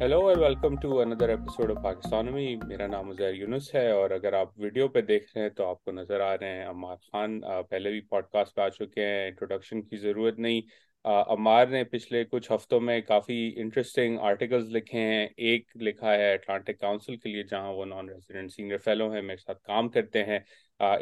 [0.00, 4.34] Hello और welcome to another episode of पाकिस्तानमी मेरा नाम उजैर यूनुस है और अगर
[4.34, 7.90] आप वीडियो पे देख रहे हैं तो आपको नज़र आ रहे हैं अमार खान। पहले
[7.92, 10.62] भी पॉडकास्ट पे आ चुके हैं। इंट्रोडक्शन की ज़रूरत नहीं।
[11.04, 16.80] अमार ने पिछले कुछ हफ्तों में काफ़ी इंटरेस्टिंग आर्टिकल्स लिखे हैं। एक लिखा है अटलांटिक
[16.80, 20.44] काउंसिल के लिए, जहाँ वो नॉन रेजिडेंट सीनियर फेलो हैं, मेरे साथ काम करते हैं।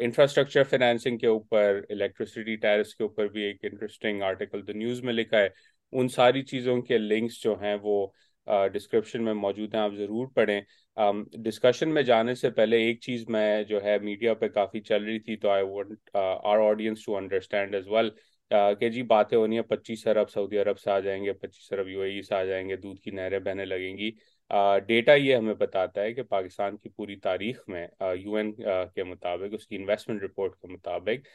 [0.01, 5.13] इंफ्रास्ट्रक्चर फाइनेंसिंग के ऊपर इलेक्ट्रिसिटी टैरिस के ऊपर भी एक इंटरेस्टिंग आर्टिकल द न्यूज़ में
[5.13, 5.53] लिखा है।
[5.93, 8.13] उन सारी चीज़ों के लिंक्स जो हैं वो
[8.73, 13.65] डिस्क्रिप्शन में मौजूद हैं, आप ज़रूर पढ़ें। डिस्कशन में जाने से पहले एक चीज़ मैं
[13.65, 17.75] जो है मीडिया पे काफ़ी चल रही थी तो I want our audience to understand
[17.75, 18.11] as well
[18.51, 22.21] कि जी बातें होनी है, पच्चीस अरब सऊदी अरब से आ जाएँगे, पच्चीस अरब यूएई
[22.21, 24.09] से आ जाएँगे, दूध की नहरें बहने लगेंगी।
[24.87, 27.81] डेटा ये हमें बताता है कि पाकिस्तान की पूरी तारीख में
[28.17, 31.27] यूएन के मुताबिक, उसकी इन्वेस्टमेंट रिपोर्ट के मुताबिक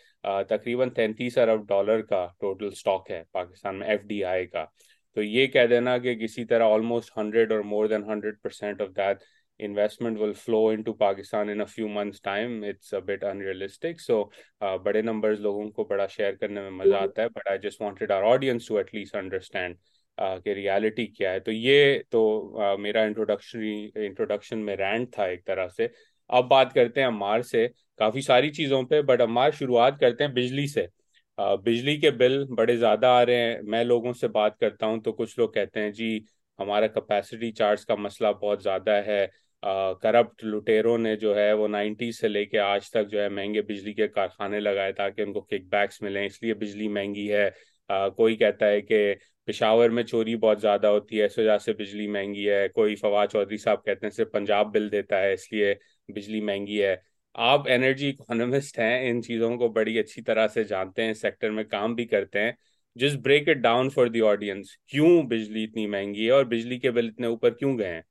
[0.51, 4.65] तकरीबन तैंतीस अरब डॉलर का टोटल स्टॉक है पाकिस्तान में एफडीआई का।
[5.17, 8.91] तो ये कह देना कि किसी तरह ऑलमोस्ट हंड्रेड और more than hundred percent of
[8.91, 9.25] that
[9.61, 12.65] investment will flow into Pakistan in a few months time.
[12.65, 14.01] It's a bit unrealistic.
[14.01, 17.57] So uh, बड़े numbers लोगों को बड़ा share करने में मज़ा आता है but I
[17.59, 19.77] just wanted our audience to at least understand
[20.19, 21.41] uh, कि रियलिटी क्या है.
[21.41, 22.23] तो ये तो
[22.63, 23.63] uh, मेरा इंट्रोडक्शन
[24.05, 25.91] इंट्रोडक्शन में रैंड था एक तरह से.
[26.31, 27.67] अब बात करते हैं अमार से.
[27.99, 30.89] काफ़ी सारी चीज़ों पे बट अमार शुरुआत करते हैं बिजली से.
[31.39, 35.13] बिजली के बिल बड़े ज़्यादा आ रहे हैं। मैं लोगों से बात करता हूँ तो
[35.13, 36.25] कुछ लोग कहते हैं जी
[36.59, 39.27] हमारा कैपेसिटी चार्ज का मसला बहुत ज़्यादा है।
[39.63, 43.93] करप्ट लुटेरों ने जो है वो नाइन्टी से लेके आज तक जो है महँगे बिजली
[43.95, 47.47] के कारखाने लगाए ताकि उनको किकबैक्स मिलें इसलिए बिजली महँगी है।
[47.91, 49.15] आ, कोई कहता है कि
[49.49, 53.29] पिशावर में चोरी बहुत ज़्यादा होती है इस वजह से बिजली महँगी है। कोई फवाद
[53.29, 55.73] चौधरी साहब कहते हैं सिर्फ़ पंजाब बिल देता है इसलिए
[56.09, 56.95] बिजली महँगी है।
[57.35, 61.65] आप एनर्जी इकोनॉमिस्ट हैं, इन चीज़ों को बड़ी अच्छी तरह से जानते हैं सेक्टर में
[61.65, 62.57] काम भी करते हैं
[62.97, 66.91] just break it down for the audience क्यों बिजली इतनी महँगी है और बिजली के
[66.91, 68.03] बिल इतने ऊपर क्यों गए हैं?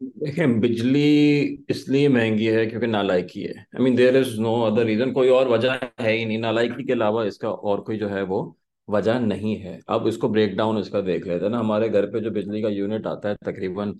[0.00, 5.12] देखिए, बिजली इसलिए महँगी है क्योंकि नालायकी है। I mean there is no other reason
[5.12, 8.40] कोई और वजह है ही नहीं। नालायकी के अलावा इसका और कोई जो है वो
[8.88, 12.20] वजह नहीं है। अब इसको ब्रेक डाउन इसका देख लेते हैं ना। हमारे घर पे
[12.20, 13.94] जो बिजली का यूनिट आता है, तकरीबन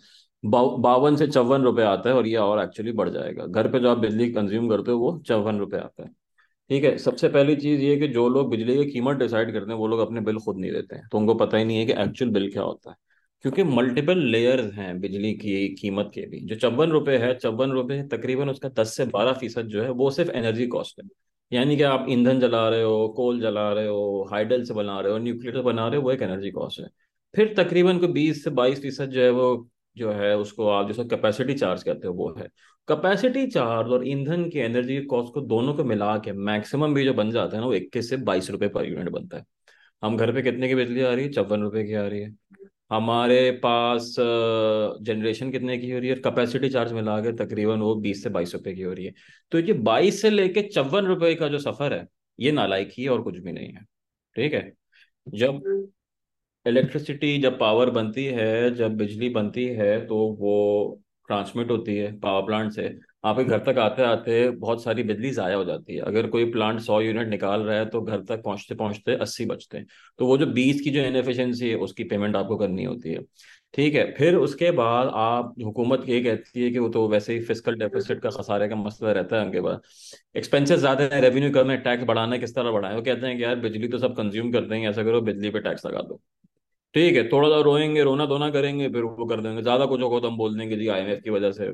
[0.45, 3.91] बावन से चौवन रुपए आता है और ये और एक्चुअली बढ़ जाएगा। घर पे जो
[3.91, 6.11] आप बिजली कंज्यूम करते हो, वो चौवन रुपए आता है।
[6.69, 9.79] ठीक है, सबसे पहली चीज़ ये कि जो लोग बिजली की कीमत डिसाइड करते हैं,
[9.79, 11.93] वो लोग अपने बिल खुद नहीं देते हैं। तो उनको पता ही नहीं है कि
[11.93, 12.97] एक्चुअल बिल क्या होता है।
[13.43, 18.03] क्योंकि मल्टीपल लेयर्स हैं बिजली की कीमत के भी। जो चौवन रुपए है, चौवन रुपए
[18.03, 21.09] तकरीबन उसका दस से बारह फ़ीसद जो है, वो सिर्फ़ एनर्जी कॉस्ट है।
[21.53, 25.13] यानी कि आप ईंधन जला रहे हो कोल जला रहे हो हाइडल से बना रहे
[25.13, 26.89] हो न्यूक्लियर से बना रहे हो, वो एक एनर्जी कॉस्ट है।
[27.37, 31.05] फिर तकरीबन को बीस से बाईस फ़ीसद जो है, वो जो है उसको आप जैसे
[31.05, 32.49] कैपेसिटी चार्ज कहते हो, वो है।
[32.89, 37.15] कैपेसिटी चार्ज और ईंधन की एनर्जी कॉस्ट को दोनों को मिला के मैक्सिमम भी जो
[37.15, 39.45] बन जाता है ना, वो इक्कीस से बाईस रुपए पर यूनिट बनता है।
[40.03, 41.31] हम घर पे कितने की बिजली आ रही है?
[41.33, 42.35] चौवन रुपए की आ रही है।
[42.91, 46.15] हमारे पास जनरेशन कितने की हो रही है?
[46.17, 49.13] कैपेसिटी चार्ज मिला के तकरीबन वो बीस से बाईस रुपए की हो रही है।
[49.53, 52.07] तो ये बाईस से लेके चौवन रुपए का जो सफ़र है,
[52.39, 53.85] ये नालायकी है और कुछ भी नहीं है।
[54.37, 54.73] ठीक है?
[55.29, 55.63] जब
[56.67, 62.45] इलेक्ट्रिसिटी जब पावर बनती है, जब बिजली बनती है तो वो ट्रांसमिट होती है पावर
[62.47, 62.89] प्लांट से।
[63.25, 66.81] आपके घर तक आते आते बहुत सारी बिजली ज़ाया हो जाती है। अगर कोई प्लांट
[66.81, 69.87] सौ यूनिट निकाल रहा है तो घर तक पहुँचते पहुँचते अस्सी बचते हैं।
[70.19, 73.21] तो वो जो बीस की जो इनएफिशिएंसी है, उसकी पेमेंट आपको करनी होती है।
[73.75, 77.41] ठीक है, फिर उसके बाद आप, हुकूमत ये कहती है कि वो तो वैसे ही
[77.43, 81.71] फ़िज़िकल डेफिसिट का खसारे का मसला रहता है उनके पास एक्सपेंसेस ज़्यादा है रेवेन्यू कम
[81.71, 82.95] है टैक्स बढ़ाना किस तरह बढ़ाए?
[82.95, 85.61] वो कहते हैं कि यार, बिजली तो सब कंज्यूम करते हैं, ऐसा करो, बिजली पे
[85.61, 86.21] टैक्स लगा दो।
[86.95, 90.19] ठीक है थोड़ा सा रोएँगे, रोना धोना करेंगे, फिर वो कर देंगे। ज़्यादा कुछ होगा
[90.21, 91.73] तो हम बोल देंगे जी आईएमएफ की वजह से।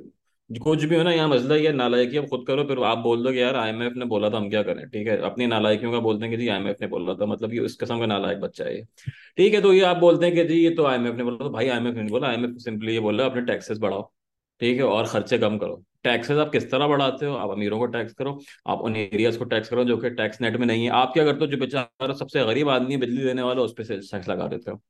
[0.50, 3.32] कुछ भी हो ना, यहाँ मसला ये नालायकी अब खुद करो, फिर आप बोल दो
[3.32, 5.16] कि यार आईएमएफ ने बोला था हम क्या करें, ठीक है?
[5.22, 7.98] अपनी नालायकियों का बोलते हैं कि जी आईएमएफ ने बोला था मतलब ये इस किस्म
[8.00, 8.82] का नालायक बच्चा है
[9.38, 11.50] ठीक है तो ये आप बोलते हैं कि जी, ये तो आईएमएफ ने बोला तो
[11.50, 14.02] भाई आईएमएफ ने बोला आईएमएफ सिंपली ये बोल अपने टैक्सेस बढ़ाओ,
[14.60, 17.34] ठीक है, और खर्चे कम करो। टैक्सेस आप किस तरह बढ़ाते हो?
[17.34, 20.56] आप अमीरों को टैक्स करो, आप उन एरियाज़ को टैक्स करो जो कि टैक्स नेट
[20.56, 23.42] में नहीं है। आप क्या करते हो, जो बेचारा सबसे गरीब आदमी है, बिजली देने
[23.42, 24.80] वाला, उस पर टैक्स लगा देते हो।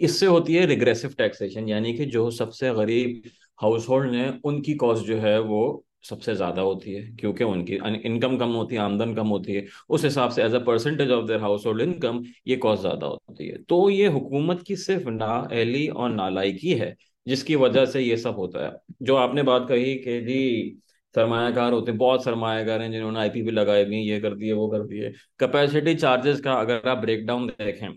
[0.00, 3.22] इससे होती है रिग्रेसिव टैक्सेशन यानी कि जो सबसे गरीब
[3.58, 7.74] हाउस होल्ड हैं, उनकी कॉस्ट जो है वो सबसे ज़्यादा होती है, क्योंकि उनकी
[8.06, 11.26] इनकम कम होती है, आमदन कम होती है। उस हिसाब से as a percentage of
[11.26, 16.10] their household income ये कॉस्ट ज़्यादा होती है। तो ये हुकूमत की सिर्फ़ नाअहली और
[16.10, 16.94] नालायकी है,
[17.26, 20.80] जिसकी वजह से ये सब होता है। जो आपने बात कही कि जी,
[21.14, 24.86] सरमायाकार होते हैं, बहुत सरमायाकार हैं, जिन्होंने आईपी लगाए हुए ये कर दिए, वो कर
[24.86, 25.10] दिए।
[25.40, 27.88] कैपेसिटी चार्जेस का अगर आप ब्रेक डाउन देखें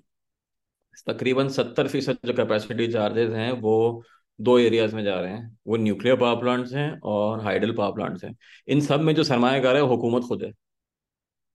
[1.07, 4.03] तकरीबन सत्तर फ़ीसद जो कैपेसिटी चार्जेस हैं, वो
[4.41, 8.23] दो एरियाज़ में जा रहे हैं। वो न्यूक्लियर पावर प्लांट्स हैं और हाइड्रल पावर प्लांट्स
[8.23, 8.35] हैं।
[8.67, 10.51] इन सब में जो सरमाकार है हुकूमत खुद है।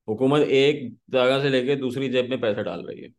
[0.07, 3.09] हुकूमत एक जगह से लेके दूसरी जेब में पैसा डाल रही है।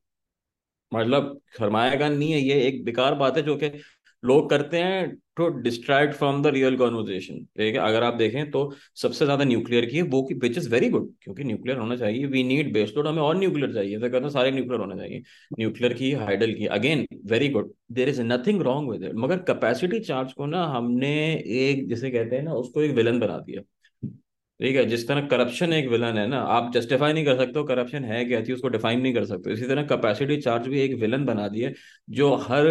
[0.94, 3.80] मतलब सरमाकार नहीं है, ये एक बेकार बात है जो कि
[4.24, 7.80] लोग करते हैं to distract from the real conversation ठीक है?
[7.80, 8.62] अगर आप देखें तो
[8.96, 12.26] सबसे ज़्यादा न्यूक्लियर की है वो की विच इज़ वेरी गुड क्योंकि न्यूक्लियर होना चाहिए।
[12.26, 15.22] वी नीड बेस्ट लोड हमें और न्यूक्लियर चाहिए। तो कहते हैं सारे न्यूक्लियर होना चाहिए।
[15.58, 20.00] न्यूक्लियर की हाइडल की again very good there is nothing wrong with it मगर कैपेसिटी
[20.02, 23.62] चार्ज को ना हमने एक, जिसे कहते हैं ना, उसको एक विलन बना दिया।
[24.60, 27.64] ठीक है, जिस तरह करप्शन एक विलन है ना, आप जस्टिफाई नहीं कर सकते हो
[27.64, 28.40] करप्शन है क्या?
[28.42, 31.72] थी उसको डिफाइन नहीं कर सकते इसी तरह कैपेसिटी चार्ज भी एक विलन बना दिए
[32.10, 32.64] जो हर,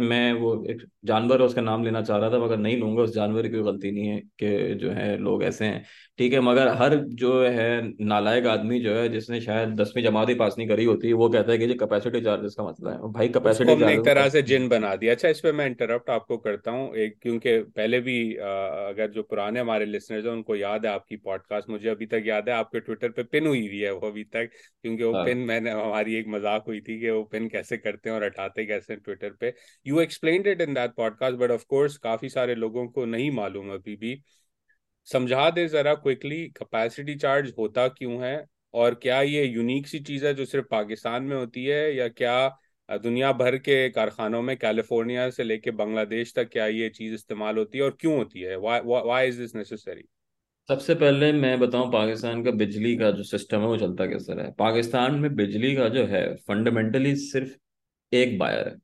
[0.00, 3.14] मैं वो एक जानवर है, उसका नाम लेना चाह रहा था, मगर नहीं लूँगा, उस
[3.14, 5.84] जानवर की गलती नहीं है कि जो है, लोग ऐसे हैं।
[6.18, 7.70] ठीक है मगर हर जो है
[8.02, 11.52] नालायक आदमी जो है जिसने शायद दसवीं जमात ही पास नहीं करी होती वो कहता
[11.52, 14.68] है कि जी कैपेसिटी चार्जेस का मसला है। भाई कैपेसिटी हमने एक तरह से जिन
[14.68, 19.10] बना दिया। अच्छा इस पे मैं इंटरप्ट आपको करता हूँ। एक क्योंकि पहले भी अगर
[19.10, 22.54] जो पुराने हमारे लिसनर्स हैं उनको याद है आपकी पॉडकास्ट मुझे अभी तक याद है
[22.54, 24.50] आपके ट्विटर पे पिन हुई हुई है वो अभी तक
[24.82, 28.10] क्योंकि वो पिन हाँ मैंने हमारी एक मज़ाक हुई थी कि वो पिन कैसे करते
[28.10, 29.52] हैं और हटाते कैसे हैं ट्विटर पे।
[29.86, 33.70] You explain it in that podcast but of course काफ़ी सारे लोगों को नहीं मालूम
[33.74, 34.20] अभी भी।
[35.08, 38.46] समझा दे जरा क्विकली कैपेसिटी चार्ज होता क्यों है?
[38.74, 41.94] और क्या ये यूनिक सी चीज़ है जो सिर्फ़ पाकिस्तान में होती है?
[41.96, 42.48] या क्या
[42.88, 47.78] दुनिया भर के कारखानों में कैलिफ़ोर्निया से लेके बांग्लादेश तक क्या ये चीज़ इस्तेमाल होती
[47.78, 48.56] है और क्यों होती है?
[48.56, 50.04] व्हाई इज़ दिस नेसेसरी
[50.68, 54.50] सबसे पहले मैं बताऊँ पाकिस्तान का बिजली का जो सिस्टम है वो चलता कैसे है?
[54.52, 57.56] पाकिस्तान में बिजली का जो है फंडामेंटली सिर्फ़
[58.12, 58.76] एक बायर है।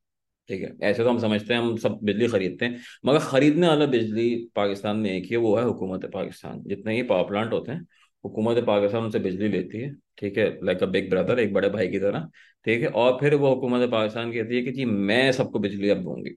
[0.48, 3.86] ठीक है, ऐसे तो हम समझते हैं, हम सब बिजली खरीदते हैं, मगर खरीदने वाला
[3.86, 4.24] बिजली
[4.56, 7.86] पाकिस्तान में एक ही है, वो है हुकूमत पाकिस्तान। जितने ही पावर प्लांट होते हैं,
[8.24, 11.88] हुकूमत पाकिस्तान उनसे बिजली लेती है, ठीक है लाइक अ बिग ब्रदर एक बड़े भाई
[11.88, 12.28] की तरह,
[12.66, 16.02] ठीक है, और फिर वो हुकूमत पाकिस्तान कहती है कि जी, मैं सबको बिजली अब
[16.02, 16.30] दूँगी।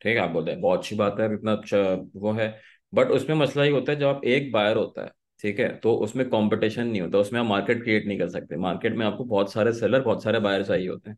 [0.00, 1.78] ठीक है, आप बोलते हैं, बहुत अच्छी बात है, इतना अच्छा
[2.16, 2.54] वो है
[2.92, 5.10] बट उसमें मसला ये होता है, जब आप एक बायर होता है,
[5.40, 8.94] ठीक है तो उसमें कंपटीशन नहीं होता, उसमें आप मार्केट क्रिएट नहीं कर सकते। मार्केट
[8.96, 11.16] में आपको बहुत सारे सेलर बहुत सारे बायर चाहिए होते हैं।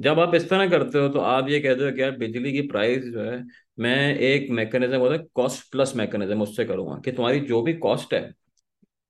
[0.00, 2.60] जब आप इस तरह करते हो तो आप ये कहते हो कि यार बिजली की
[2.68, 3.44] प्राइस जो है,
[3.78, 8.14] मैं एक मैकेनिज्म होता है कॉस्ट प्लस मैकेनिज्म उससे करूँगा कि तुम्हारी जो भी कॉस्ट
[8.14, 8.30] है,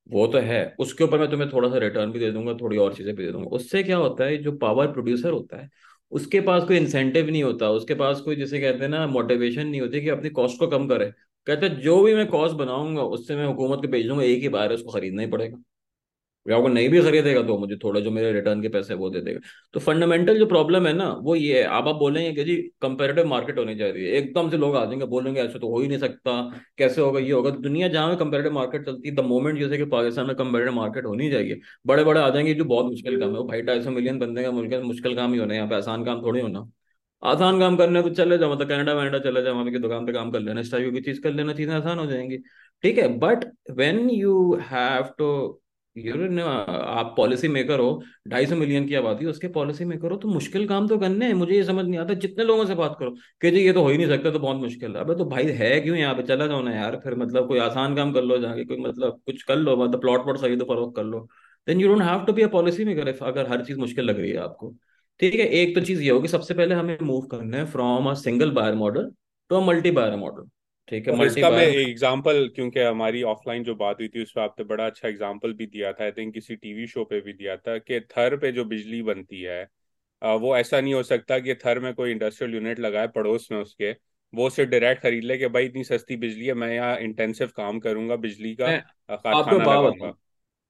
[0.07, 2.95] वो तो है। उसके ऊपर मैं तुम्हें थोड़ा सा रिटर्न भी दे दूँगा, थोड़ी और
[2.95, 5.69] चीज़ें भी दे दूँगा। उससे क्या होता है, जो पावर प्रोड्यूसर होता है,
[6.13, 9.81] उसके पास कोई इंसेंटिव नहीं होता। उसके पास कोई, जिसे कहते हैं ना मोटिवेशन नहीं
[9.81, 11.13] होती कि अपनी कॉस्ट को कम करे।
[11.47, 14.73] कहते जो भी मैं कॉस्ट बनाऊँगा, उससे मैं हुकूमत को भेज दूँगा, एक ही बार
[14.73, 15.63] उसको खरीदना ही पड़ेगा।
[16.47, 19.21] या अगर नहीं भी खरीदेगा तो मुझे थोड़ा जो मेरे रिटर्न के पैसे वो दे
[19.21, 19.41] देगा।
[19.75, 23.27] तो फंडामेंटल जो प्रॉब्लम है ना, वो ये है। अब आप बोलेंगे कि जी कंपेरेटिव
[23.27, 26.41] मार्केट होनी चाहिए एकदम से लोग आ जाएँगे, बोलेंगे, ऐसे तो हो ही नहीं सकता।
[26.79, 27.51] कैसे होगा, ये होगा?
[27.51, 31.31] दुनिया जहाँ कंपेरेटिव मार्केट चलती है द मोमेंट जैसे कि पाकिस्तान में कंपेरेटिव मार्केट होनी
[31.31, 34.19] चाहिए। बड़े बड़े आ जाएँगे, जो बहुत मुश्किल काम है। वो भाई, ढाई सौ मिलियन
[34.19, 36.71] बंदे का मुश्किल मुश्किल काम ही होना है यहाँ पे। आसान काम थोड़ी होना।
[37.23, 40.13] आसान काम करने तो चले जाओ मतलब कनाडा, वनाडा चले जाओ, वहाँ की दुकान पे
[40.13, 42.37] काम कर लेना, इस टाइप की चीज़ कर लेना, चीज़ें आसान हो जाएँगी।
[42.85, 45.60] ठीक है but when you have to
[45.97, 50.67] आप पॉलिसी मेकर हो, ढाई सौ मिलियन की आबादी उसके पॉलिसी मेकर हो तो मुश्किल
[50.69, 53.11] काम तो करने हैं, मुझे ये समझ नहीं आता, जितने लोगों से बात करो,
[53.43, 55.47] कि जी, ये तो हो ही नहीं सकता तो बहुत मुश्किल है। अबे तो भाई
[55.53, 56.23] है क्यों यहाँ पे?
[56.23, 59.43] चला जाओ ना यार, फिर मतलब कोई आसान काम कर लो जाके, कोई मतलब कुछ
[59.43, 61.27] कर लो मतलब प्लॉट प्लॉट तो फरोख्त कर लो।
[61.69, 64.31] Then you don't have to be a policy maker अगर हर चीज़ मुश्किल लग रही
[64.31, 64.75] है आपको।
[65.21, 68.15] ठीक है, एक तो चीज़ ये होगी, सबसे पहले हमें मूव करना है from a
[68.17, 69.11] single buyer model
[69.51, 70.49] to a multi buyer model
[70.91, 74.41] ठीक है मल्टी इसका मैं एग्जांपल क्योंकि हमारी ऑफलाइन जो बात हुई थी उस पर
[74.41, 77.57] आपने बड़ा अच्छा एग्जांपल भी दिया था आई थिंक किसी टीवी शो पे भी दिया
[77.57, 79.63] था कि थर पे जो बिजली बनती है
[80.23, 83.93] वो ऐसा नहीं हो सकता कि थर में कोई इंडस्ट्रियल यूनिट लगाए पड़ोस में उसके
[84.35, 87.79] वो उसे डायरेक्ट खरीद ले कि भाई इतनी सस्ती बिजली है मैं यहाँ इंटेंसिव काम
[87.79, 88.77] करूँगा बिजली का
[89.11, 90.13] कारखाना बात लगाऊँगा।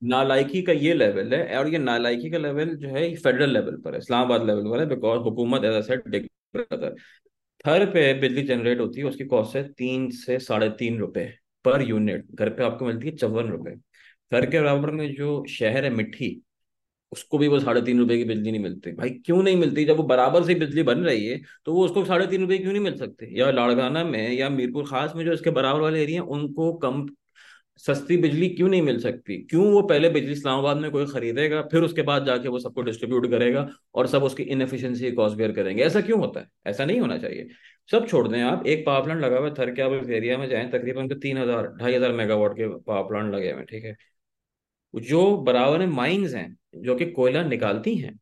[0.02, 3.92] नालायकी का ये लेवल है और ये नालायकी का लेवल जो है फेडरल लेवल पर
[3.92, 6.94] है इस्लामाबाद लेवल पर है बिकॉज़ हुकूमत एज सेड ब्रदर
[7.64, 11.24] थर पे बिजली जनरेट होती है, उसकी कॉस्ट है तीन से साढ़े तीन रुपए
[11.64, 13.74] पर यूनिट घर पे आपको मिलती है चौवन रुपए।
[14.32, 16.40] थर के बराबर में जो शहर है मिट्टी,
[17.12, 19.84] उसको भी वो साढ़े तीन रुपए की बिजली नहीं मिलती। भाई क्यों नहीं मिलती?
[19.84, 22.72] जब वो बराबर से बिजली बन रही है तो वो उसको साढ़े तीन रुपए क्यों
[22.72, 23.28] नहीं मिल सकते?
[23.38, 27.06] या लाड़गाना में या मीरपुर खास में जो इसके बराबर वाले एरिया उनको कम
[27.80, 29.36] सस्ती बिजली क्यों नहीं मिल सकती?
[29.42, 33.30] क्यों वो पहले बिजली इस्लामाबाद में कोई खरीदेगा, फिर उसके बाद जाके वो सबको डिस्ट्रीब्यूट
[33.30, 35.82] करेगा और सब उसकी इनएफिशिएंसी कॉस्ट बेयर करेंगे?
[35.82, 36.48] ऐसा क्यों होता है?
[36.66, 37.48] ऐसा नहीं होना चाहिए।
[37.88, 40.48] सब छोड़ दें आप, एक पावर प्लांट लगा हुआ थर के आप इस एरिया में
[40.48, 43.96] जाए, तकरीबन तो तीन हज़ार, ढाई हज़ार मेगावाट के पावर प्लांट लगे हुए ठीक है?
[44.94, 48.18] जो बराबर में माइंस हैं, जो कि कोयला निकालती हैं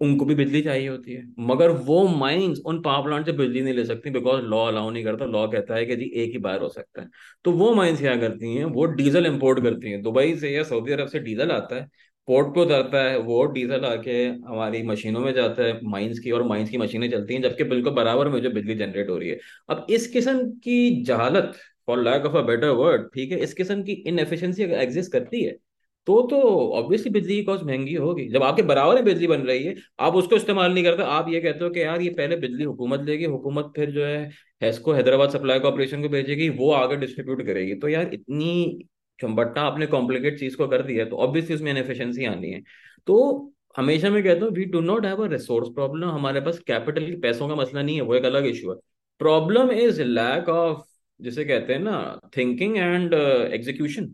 [0.00, 3.74] उनको भी बिजली चाहिए होती है। मगर वो माइंस उन पावर प्लांट से बिजली नहीं
[3.74, 6.60] ले सकती बिकॉज़ लॉ अलाउ नहीं करता। लॉ कहता है कि जी एक ही बार
[6.60, 7.08] हो सकता है।
[7.44, 8.64] तो वो माइंस क्या करती हैं?
[8.64, 11.88] वो डीजल इंपोर्ट करती हैं। दुबई से या सऊदी अरब से डीजल आता है
[12.28, 16.42] पोर्ट पे उतरता है, वो डीजल आके हमारी मशीनों में जाता है माइंस की और
[16.42, 19.38] माइंस की मशीनें चलती हैं, जबकि बिल्कुल बराबर में जो बिजली जनरेट हो रही है।
[19.70, 21.52] अब इस किस्म की जहालत
[21.86, 25.56] for lack of a better word ठीक है, इस किस्म की इनएफिशिएंसी एग्जिस्ट करती है
[26.06, 26.38] तो तो
[26.72, 30.14] ऑब्वियसली बिजली की कॉस्ट महँगी होगी। जब आपके बराबर में बिजली बन रही है, आप
[30.14, 33.24] उसको इस्तेमाल नहीं करते। आप ये कहते हो कि यार ये पहले बिजली हुकूमत लेगी,
[33.26, 34.30] हुकूमत फिर जो है
[34.62, 38.78] हैस्को हैदराबाद सप्लाई कॉर्पोरेशन को भेजेगी, वो आगे डिस्ट्रीब्यूट करेगी। तो यार इतनी
[39.18, 42.62] चंबट्टा आपने कॉम्प्लिकेट चीज़ को कर दिया तो ऑब्वियसली उसमें इनएफिशिएंसी आनी है।
[43.06, 47.14] तो हमेशा मैं कहता हूँ we do not have a resource problem हमारे पास कैपिटल
[47.22, 48.76] पैसों का मसला नहीं है, वो एक अलग इशू है।
[49.20, 50.82] प्रॉब्लम इज़ लैक ऑफ़
[51.20, 54.12] जिसे कहते हैं ना थिंकिंग एंड एग्जीक्यूशन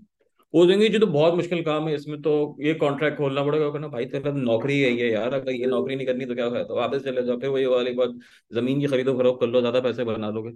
[0.54, 3.88] वो देंगे जो तो बहुत मुश्किल काम है इसमें तो ये कॉन्ट्रैक्ट खोलना पड़ेगा कहना
[3.88, 6.76] भाई तेरा नौकरी है ये यार अगर ये नौकरी नहीं करनी तो क्या है तो
[6.76, 8.18] वापस चले जाओ फिर वही वाली बात
[8.52, 10.50] ज़मीन की खरीदो फरोख्त कर लो ज़्यादा पैसे बना लोगे।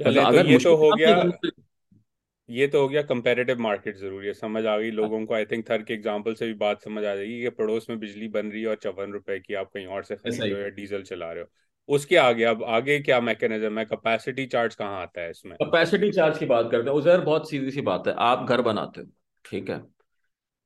[0.00, 1.22] तो अगर ये तो हो गया।
[2.48, 5.64] ये तो हो गया कंपैरेटिव मार्केट ज़रूरी है समझ आ गई लोगों को आई थिंक
[5.70, 8.62] थर के एग्जांपल से भी बात समझ आ जाएगी कि पड़ोस में बिजली बन रही
[8.62, 11.32] है और चौवन रुपए की आप कहीं और से खरीद रहे हो या डीजल चला
[11.32, 11.48] रहे हो
[11.88, 13.84] उसके आगे अब आगे क्या मैकेनिज्म है?
[13.84, 15.54] कैपेसिटी चार्ज कहाँ आता है इसमें?
[15.56, 19.00] कैपेसिटी चार्ज की बात करते हैं उधर बहुत सीधी सी बात है आप घर बनाते
[19.00, 19.06] हो
[19.46, 19.78] ठीक है।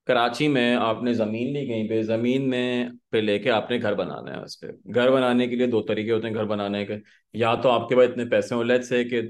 [0.06, 4.42] कराची में आपने ज़मीन ली कहीं पे, ज़मीन में पे लेके आपने घर बनाना है
[4.42, 6.94] उस पर घर बनाने के लिए दो तरीके होते हैं घर बनाने के।
[7.34, 9.22] या तो आपके पास इतने पैसे हो लेट्स से कि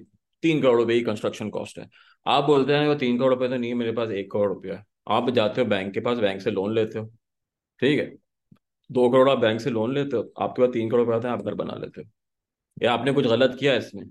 [0.43, 1.89] तीन करोड़ रुपये की कंस्ट्रक्शन कॉस्ट है।
[2.27, 4.75] आप बोलते हैं वो तीन करोड़ रुपये तो नहीं है मेरे पास, एक करोड़ रुपया
[4.75, 7.07] है। आप जाते हो बैंक के पास बैंक से लोन लेते हो।
[7.81, 8.17] ठीक है।
[8.93, 11.35] दो करोड़ आप बैंक से लोन लेते हो, आपके पास तीन करोड़ रुपए आते हैं,
[11.35, 12.09] आप घर बना लेते हो।
[12.83, 14.05] या आपने कुछ गलत किया इसमें?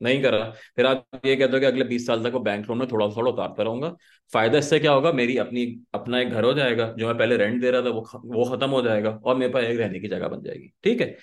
[0.00, 0.38] नहीं करा।
[0.76, 3.08] फिर आप ये कहते हो कि अगले बीस साल तक वो बैंक लोन में थोड़ा
[3.08, 3.94] थोड़ा उतारता रहूँगा।
[4.32, 5.12] फ़ायदा इससे क्या होगा?
[5.12, 5.64] मेरी अपनी,
[5.94, 8.70] अपना एक घर हो जाएगा, जो मैं पहले रेंट दे रहा था, वो वो खत्म
[8.70, 11.16] हो जाएगा और मेरे पास एक रहने की जगह बन जाएगी। ठीक है?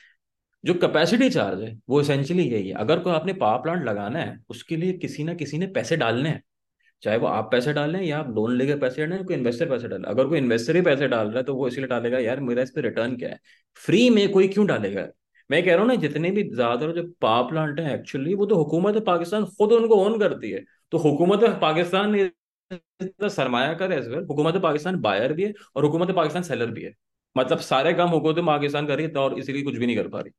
[0.64, 4.38] जो कैपेसिटी चार्ज है, वो इसेंशियली यही है। अगर कोई आपने पावर प्लांट लगाना है,
[4.50, 6.42] उसके लिए किसी ना किसी ने पैसे डालने हैं।
[7.04, 9.70] चाहे वो आप पैसे डाल रहे या आप लोन लेकर पैसे डाल रहे कोई इन्वेस्टर
[9.70, 12.20] पैसे डाल रहा अगर कोई इन्वेस्टर ही पैसे डाल रहा है तो वो इसलिए डालेगा,
[12.20, 13.40] यार मेरा इस पर रिटर्न क्या है?
[13.80, 15.08] फ्री में कोई क्यों डालेगा?
[15.50, 18.56] मैं कह रहा हूँ ना, जितने भी ज़्यादातर जो पावर प्लांट है एक्चुअली वो तो
[18.56, 22.16] हुकूमत पाकिस्तान खुद उनको ओन करती है। तो हुकूमत पाकिस्तान
[23.30, 26.94] सरमाया कर एज वेल हुकूमत पाकिस्तान बायर भी है और हुकूमत पाकिस्तान सेलर भी है।
[27.36, 30.20] मतलब सारे काम हुकूमत पाकिस्तान कर रही है और इसीलिए कुछ भी नहीं कर पा
[30.20, 30.32] रही।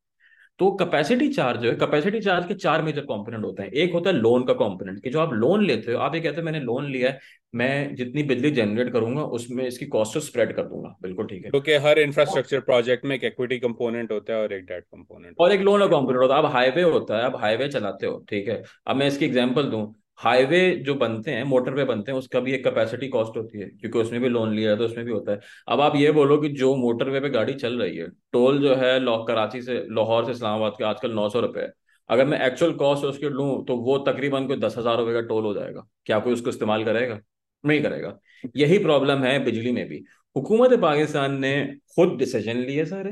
[0.61, 4.11] तो कैपेसिटी चार्ज जो है कैपेसिटी चार्ज के चार मेजर कंपोनेंट होते हैं। एक होता
[4.11, 6.61] है लोन का कंपोनेंट कि जो आप लोन लेते हो आप ये कहते हो मैंने
[6.61, 7.19] लोन लिया है
[7.55, 11.79] मैं जितनी बिजली जनरेट करूँगा उसमें इसकी कॉस्ट स्प्रेड कर दूँगा। बिल्कुल ठीक है। क्योंकि
[11.79, 15.53] तो हर इंफ्रास्ट्रक्चर प्रोजेक्ट में एक इक्विटी कंपोनेंट होता है और एक डेट कंपोनेंट और
[15.53, 18.49] एक लोन का कंपोनेंट होता है। अब हाईवे होता है अब हाईवे चलाते हो ठीक
[18.49, 19.85] है। अब मैं इसकी एग्ज़ाम्पल दूँ।
[20.19, 23.99] हाईवे जो बनते हैं मोटरवे बनते हैं, उसका भी एक कैपेसिटी कॉस्ट होती है, क्योंकि
[23.99, 26.49] उसमें भी लोन लिया है तो उसमें भी होता है। अब आप ये बोलो कि
[26.51, 30.73] जो मोटरवे पे गाड़ी चल रही है, टोल जो है कराची से, लाहौर से इस्लामाबाद
[30.79, 31.73] के आजकल नौ सौ रुपये है।
[32.11, 35.45] अगर मैं एक्चुअल कॉस्ट उसके लूँ तो वो तकरीबन कोई दस हज़ार रुपये का टोल
[35.45, 37.19] हो जाएगा। क्या कोई उसको इस्तेमाल करेगा?
[37.65, 38.19] नहीं करेगा।
[38.57, 40.03] यही प्रॉब्लम है बिजली में भी।
[40.37, 41.53] हुकूमत पाकिस्तान ने
[41.97, 43.11] खुद डिसीज़न लिए सारे।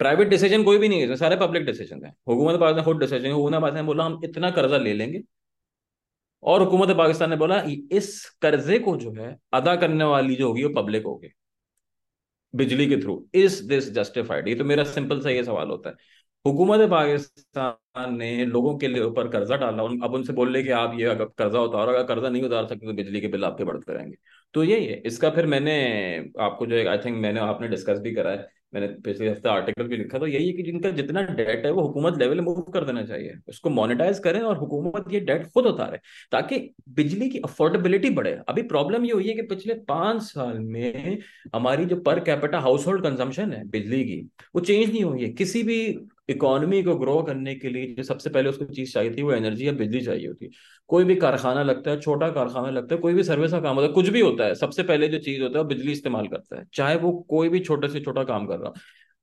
[0.00, 3.60] प्राइवेट डिसीज़न कोई भी नहीं है, सारे पब्लिक डिसीज़न है। हुकूमत पाकिस्तान खुद डिसीज़न हुकूमत
[3.60, 5.22] पाकिस्तान बोला, हम इतना कर्जा ले लेंगे
[6.42, 10.64] और हुकूमत पाकिस्तान ने बोला इस कर्जे को जो है अदा करने वाली जो होगी
[10.64, 11.32] वो पब्लिक होगी
[12.54, 15.94] बिजली के थ्रू। Is this justified. ये तो मेरा सिंपल सा ये सवाल होता है।
[16.44, 20.70] हुकूमत पाकिस्तान ने लोगों के लिए ऊपर कर्जा डाला उन, अब उनसे बोल रहे कि
[20.72, 23.64] आप ये अगर कर्जा उतारो अगर कर्जा नहीं उतार सकते तो बिजली के बिल आपके
[23.64, 24.16] बढ़ते रहेंगे।
[24.54, 25.74] तो यही है। इसका फिर मैंने
[26.40, 29.86] आपको जो है आई थिंक मैंने आपने डिस्कस भी करा है। मैंने पिछले हफ़्ते आर्टिकल
[29.88, 32.60] भी लिखा तो यही है कि जिनका जितना डेट है वो हुकूमत लेवल में मूव
[32.74, 35.98] कर देना चाहिए। उसको मोनेटाइज करें और हुकूमत ये डेट खुद उतारे,
[36.32, 36.58] ताकि
[36.90, 41.18] बिजली की अफोर्डेबिलिटी बढ़े। अभी प्रॉब्लम ये हुई है कि पिछले पाँच साल में
[41.54, 44.20] हमारी जो per capita house hold consumption है बिजली की,
[44.54, 45.80] वो चेंज नहीं हुई है। किसी भी
[46.30, 49.66] इकोनॉमी को ग्रो करने के लिए जो सबसे पहले उसको चीज़ चाहिए थी, वो एनर्जी
[49.66, 50.50] या बिजली चाहिए होती।
[50.90, 53.86] कोई भी कारखाना लगता है, छोटा कारखाना लगता है, कोई भी सर्विस का काम होता
[53.86, 56.64] है, कुछ भी होता है, सबसे पहले जो चीज़ होता है बिजली इस्तेमाल करता है,
[56.74, 58.74] चाहे वो कोई भी छोटे से छोटा काम कर रहा हो।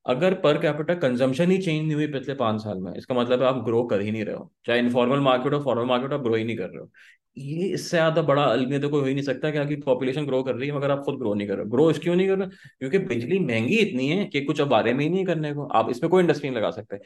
[0.06, 3.48] अगर पर कैपिटा कंजम्पशन ही चेंज नहीं हुई पिछले पाँच साल में, इसका मतलब है
[3.48, 6.34] आप ग्रो कर ही नहीं रहे हो, चाहे इनफॉर्मल मार्केट हो फॉर्मल मार्केट आप ग्रो
[6.34, 6.90] ही नहीं कर रहे हो।
[7.36, 10.54] ये इससे ज़्यादा बड़ा अलमिया तो कोई हो ही नहीं सकता कि पॉपुलेशन ग्रो कर
[10.54, 12.48] रही है, मगर आप खुद ग्रो नहीं कर रहे हो। ग्रो क्यों नहीं कर रहे
[12.78, 15.90] क्योंकि बिजली महँगी इतनी है कि कुछ अब बारे में ही नहीं करने को। आप
[15.90, 16.98] इसमें कोई इंडस्ट्री नहीं लगा सकते।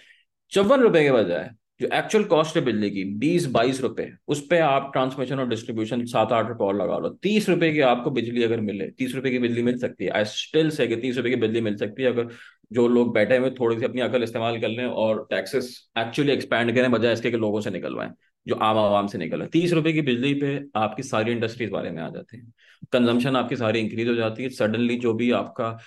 [0.52, 1.50] चौवन रुपए के बजाय
[1.84, 6.04] जो एक्चुअल कॉस्ट है बिजली की, बीस बाईस रुपए, उस पर आप ट्रांसमिशन और डिस्ट्रीब्यूशन
[6.04, 9.30] सात आठ रुपए और लगा लो। तीस रुपए की आपको बिजली अगर मिले, तीस रुपए
[9.30, 12.02] की बिजली मिल सकती है। आई स्टिल से कि तीस रुपए की बिजली मिल सकती
[12.02, 12.28] है अगर
[12.72, 16.74] जो लोग बैठे हुए थोड़ी सी अपनी अकल इस्तेमाल कर लें और टैक्सेस एक्चुअली एक्सपैंड
[16.74, 18.10] करें, बजाय इसके कि लोगों से निकलवाएँ,
[18.46, 22.02] जो आम आवाम से निकल तीस रुपए की बिजली पे आपकी सारी इंडस्ट्रीज़ बारे में
[22.02, 22.44] आ जाती है।
[22.92, 25.78] कंजम्पशन आपकी सारी इंक्रीज हो जाती है। सडनली जो भी आपका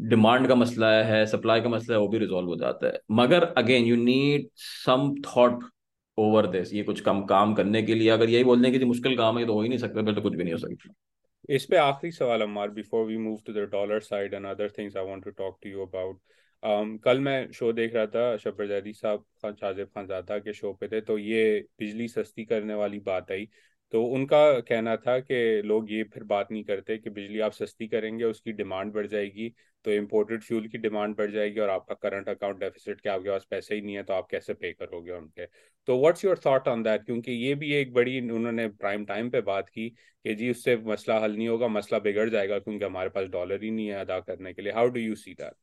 [0.00, 3.44] डिमांड का मसला है, सप्लाई का मसला है, वो भी रिजॉल्व हो जाता है। मगर
[3.58, 5.64] again you need some thought
[6.18, 9.16] over this ये कुछ कम काम करने के लिए। अगर यही बोलने की जो मुश्किल
[9.16, 10.94] काम है तो हो ही नहीं सकता, फिर तो कुछ भी नहीं हो सकता।
[11.50, 14.96] इस पे आखिरी सवाल Ammar before we move to the dollar side and other things
[14.96, 16.20] I want to talk to you about
[17.02, 20.72] कल मैं शो देख रहा था शबर जैदी साहब, खान, शाजिब खान जादा के शो
[20.72, 23.48] पे थे तो ये बिजली सस्ती करने वाली बात आई।
[23.94, 27.86] तो उनका कहना था कि लोग ये फिर बात नहीं करते कि बिजली आप सस्ती
[27.88, 29.48] करेंगे, उसकी डिमांड बढ़ जाएगी
[29.84, 33.46] तो इम्पोर्टेड फ्यूल की डिमांड बढ़ जाएगी और आपका करंट अकाउंट डेफिसिट के आपके पास
[33.50, 35.46] पैसे ही नहीं है तो आप कैसे पे करोगे उनके?
[35.88, 39.40] तो what's your thought on that क्योंकि ये भी एक बड़ी उन्होंने प्राइम टाइम पे
[39.42, 43.28] बात की कि जी, उससे मसला हल नहीं होगा, मसला बिगड़ जाएगा क्योंकि हमारे पास
[43.28, 45.54] डॉलर ही नहीं है अदा करने के लिए। How do you see that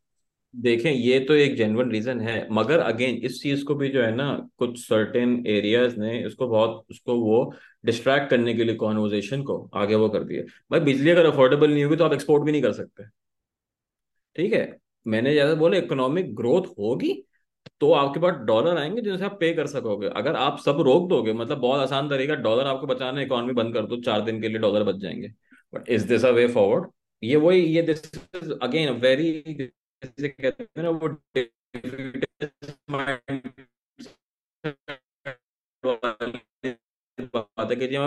[0.53, 4.11] देखें, ये तो एक जेनवन रीजन है, मगर अगेन इस चीज़ को भी जो है
[4.15, 7.53] ना, कुछ सर्टेन एरियाज़ ने उसको बहुत, उसको वो
[7.85, 11.83] डिस्ट्रैक्ट करने के लिए कॉन्वर्जेशन को आगे वो कर दिया। भाई, बिजली अगर अफोर्डेबल नहीं
[11.83, 13.03] होगी तो आप एक्सपोर्ट भी नहीं कर सकते।
[14.35, 14.77] ठीक है?
[15.05, 17.13] मैंने जैसे बोला इकोनॉमिक ग्रोथ होगी
[17.81, 21.33] तो आपके पास डॉलर आएँगे जिनसे आप पे कर सकोगे। अगर आप सब रोक दोगे
[21.33, 24.57] मतलब बहुत आसान तरीका डॉलर आपको बचाना इकोनॉमी बंद कर दो, चार दिन के लिए
[24.59, 25.27] डॉलर बच जाएँगे।
[25.73, 26.89] But is this a way forward
[27.23, 28.05] ये वही, ये दिस
[28.35, 29.29] इज़ अगेन वेरी
[30.03, 31.07] जैसे कहते हैं ना, वो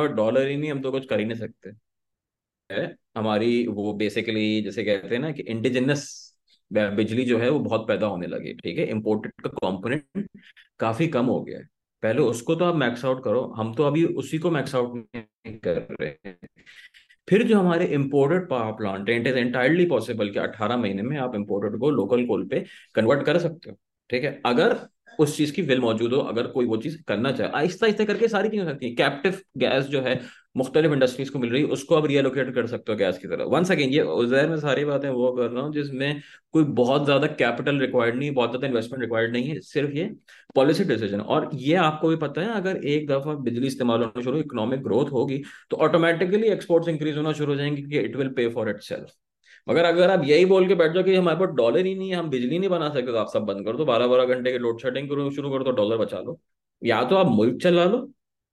[0.09, 1.71] डॉलर ही नहीं, हम तो कुछ कर ही नहीं सकते।
[2.73, 2.97] है?
[3.17, 6.05] हमारी वो बेसिकली जैसे कहते हैं ना कि इंडिजिनस
[6.73, 8.87] बिजली जो है, वो बहुत पैदा होने लगी, ठीक है?
[8.87, 10.29] इम्पोर्टेड का कंपोनेंट
[10.81, 11.69] काफ़ी कम हो गया है।
[12.03, 15.59] पहले उसको तो आप मैक्स आउट करो, हम तो अभी उसी को मैक्स आउट नहीं
[15.59, 16.39] कर रहे हैं।
[17.29, 21.17] फिर जो हमारे इम्पोर्टेड पावर प्लांट है इट इज़ एंटायरली पॉसिबल कि 18 महीने में
[21.19, 22.65] आप इम्पोर्टेड को लोकल कोल पे
[22.95, 23.77] कन्वर्ट कर सकते हो,
[24.11, 24.41] ठीक है?
[24.47, 24.77] अगर
[25.21, 28.29] उस चीज़ की विल मौजूद हो, अगर कोई वो चीज़ करना चाहे। आहिस्ता आहिस्ता करके
[28.29, 30.21] सारी चीज़ें हो सकती है। कैप्टिव गैस जो है,
[30.57, 33.45] मुख्तलिफ़ इंडस्ट्रीज़ को मिल रही है, उसको अब रियलोकेट कर सकते हो गैस की तरह।
[33.47, 36.21] वन सेकेंड ये उजैर में सारी बातें वो कर रहा हूँ, जिसमें
[36.55, 40.11] कोई बहुत ज़्यादा कैपिटल रिक्वायर्ड नहीं, बहुत ज़्यादा इन्वेस्टमेंट रिक्वायर्ड नहीं है, सिर्फ़ ये
[40.57, 44.39] पॉलिसी डिसीज़न और ये आपको भी पता है, अगर एक दफ़ा बिजली इस्तेमाल होना शुरू
[44.39, 48.49] इकोनॉमिक ग्रोथ होगी तो ऑटोमेटिकली एक्सपोर्ट्स इंक्रीज होना शुरू हो जाएँगे कि it will pay
[48.51, 49.13] for itself
[49.67, 52.17] मगर अगर आप यही बोल के बैठ जाओ कि हमारे पास डॉलर ही नहीं है,
[52.17, 54.59] हम बिजली नहीं बना सकते तो आप सब बंद कर दो। बारह बारह घंटे के
[54.59, 56.39] लोड शेडिंग शुरू कर दो डॉलर बचा लो।
[56.83, 58.09] या तो आप मुल्क चला लो,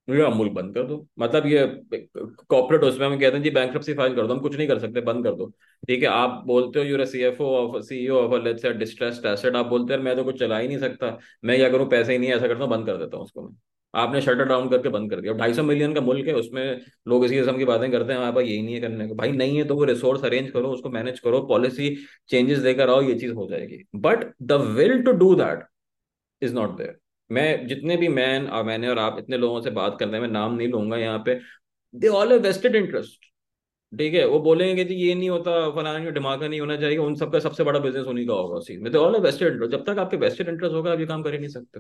[0.08, 4.16] या मुल्क बंद कर दो। मतलब ये कॉर्पोरेट उसमें हम कहते हैं, जी बैंक फ़ाइल
[4.16, 5.48] कर दो, हम कुछ नहीं कर सकते, बंद कर दो।
[5.88, 9.66] ठीक है, आप बोलते हो your CFO of CEO of let's say distressed asset आप
[9.68, 12.32] बोलते हैं मैं तो कुछ चला ही नहीं सकता, मैं क्या करूँ, पैसे ही नहीं
[12.32, 13.56] ऐसा करता हूँ, बंद कर देता हूँ उसको मैं।
[13.94, 17.26] आपने शटर डाउन करके बंद कर दिया। ढाई सौ मिलियन का मुल्क है, उसमें लोग
[17.26, 19.58] इसी किस्म की बातें करते हैं हमारे पास यही नहीं है करने को। भाई, नहीं
[19.58, 21.96] है तो वो रिसोर्स अरेंज करो, उसको मैनेज करो पॉलिसी
[22.30, 25.66] चेंजेस देकर आओ, ये चीज़ हो जाएगी। But the will to do that
[26.42, 26.98] is not there
[27.30, 30.30] मैं जितने भी मैन और मैंने और आप इतने लोगों से बात करते हैं, मैं
[30.30, 31.40] नाम नहीं लूँगा यहाँ पे।
[31.94, 33.30] दे ऑल वेस्टेड इंटरेस्ट
[33.94, 36.98] ठीक है, वो बोलेंगे कि जी ये नहीं होता, फलाने का दिमाग नहीं होना चाहिए,
[36.98, 40.00] उन सबका सबसे बड़ा बिज़नेस उन्हीं का होगा उसी में। ऑल वेस्टेड इंटरेस्ट जब तक
[40.00, 41.80] आपके वेस्टेड इंटरेस्ट होगा, आप ये काम कर ही नहीं सकते।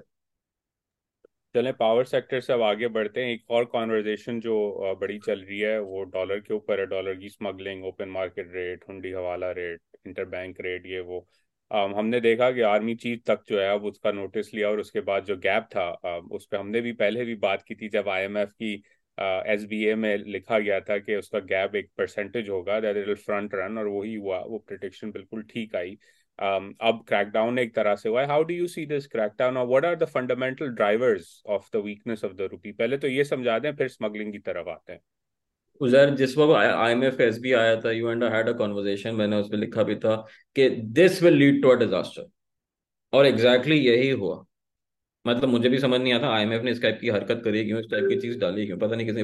[1.56, 4.54] चलें पावर सेक्टर से अब आगे बढ़ते हैं। एक और कॉन्वर्जेशन जो
[5.02, 8.84] बड़ी चल रही है, वो डॉलर के ऊपर है। डॉलर की स्मगलिंग ओपन मार्केट रेट
[8.90, 11.26] हुंडी हवाला रेट इंटरबैंक रेट ये वो।
[11.72, 15.26] हमने देखा कि आर्मी चीफ तक जो है, अब उसका नोटिस लिया और उसके बाद
[15.26, 15.90] जो गैप था
[16.32, 18.74] उस पर हमने भी पहले भी बात की थी जब आईएमएफ की
[19.54, 23.18] एस बी ए में लिखा गया था कि उसका गैप एक परसेंटेज होगा दैट इट
[23.18, 25.98] फ्रंट रन और वही हुआ, वो प्रिडिक्शन बिल्कुल ठीक आई।
[26.41, 29.67] Um, अब क्रैकडाउन एक तरह से हुआ है। How do you see this crackdown और
[29.67, 33.58] what are the fundamental drivers of the weakness of the rupee पहले तो ये समझा
[33.60, 35.01] दें फिर स्मगलिंग की तरफ़ आते हैं।
[35.82, 39.15] उजैर जिस वक्त I M F S B आया था you and had a conversation
[39.15, 40.15] मैंने उसमें लिखा भी था
[40.56, 42.30] कि this will lead to a disaster
[43.13, 44.43] और एग्जैक्टली exactly यही हुआ।
[45.25, 47.86] मतलब मुझे भी समझ नहीं आता आईएमएफ ने इस टाइप की हरकत करी क्यों इस
[47.91, 48.77] टाइप की चीज़ डाली क्यों?
[48.80, 49.23] पता नहीं किसी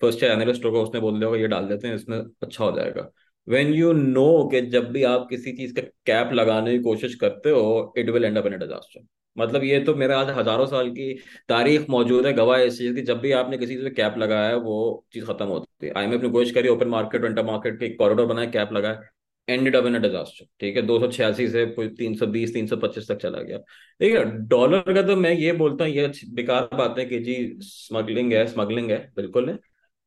[0.00, 3.10] फ़र्स्ट एनालिस्ट होगा उसने बोल दिया होगा ये डाल देते हैं इसमें अच्छा हो जाएगा।
[3.46, 7.50] वेन यू नो कि जब भी आप किसी चीज़ का कैप लगाने की कोशिश करते
[7.50, 11.12] हो it will end up in disaster मतलब ये तो मेरे आज हज़ारों साल की
[11.48, 14.48] तारीख मौजूद है, गवाह इस चीज़ की जब भी आपने किसी चीज़ पे कैप लगाया
[14.48, 17.88] है, वो चीज़ खत्म होती है। आईएमएफ ने कोशिश करी ओपन मार्केट इंटर मार्केट के
[17.94, 19.00] कॉरिडोर बनाया कैप लगाया
[19.48, 22.76] एंडेड अप इन डिजास्टर ठीक है, दो सौ छियासी से तीन सौ बीस, तीन सौ
[22.78, 26.68] पच्चीस तक चला गया। ठीक है डॉलर का तो मैं ये बोलता हूँ, ये बेकार
[26.74, 29.58] बात है कि जी स्मगलिंग है स्मगलिंग है, बिल्कुल है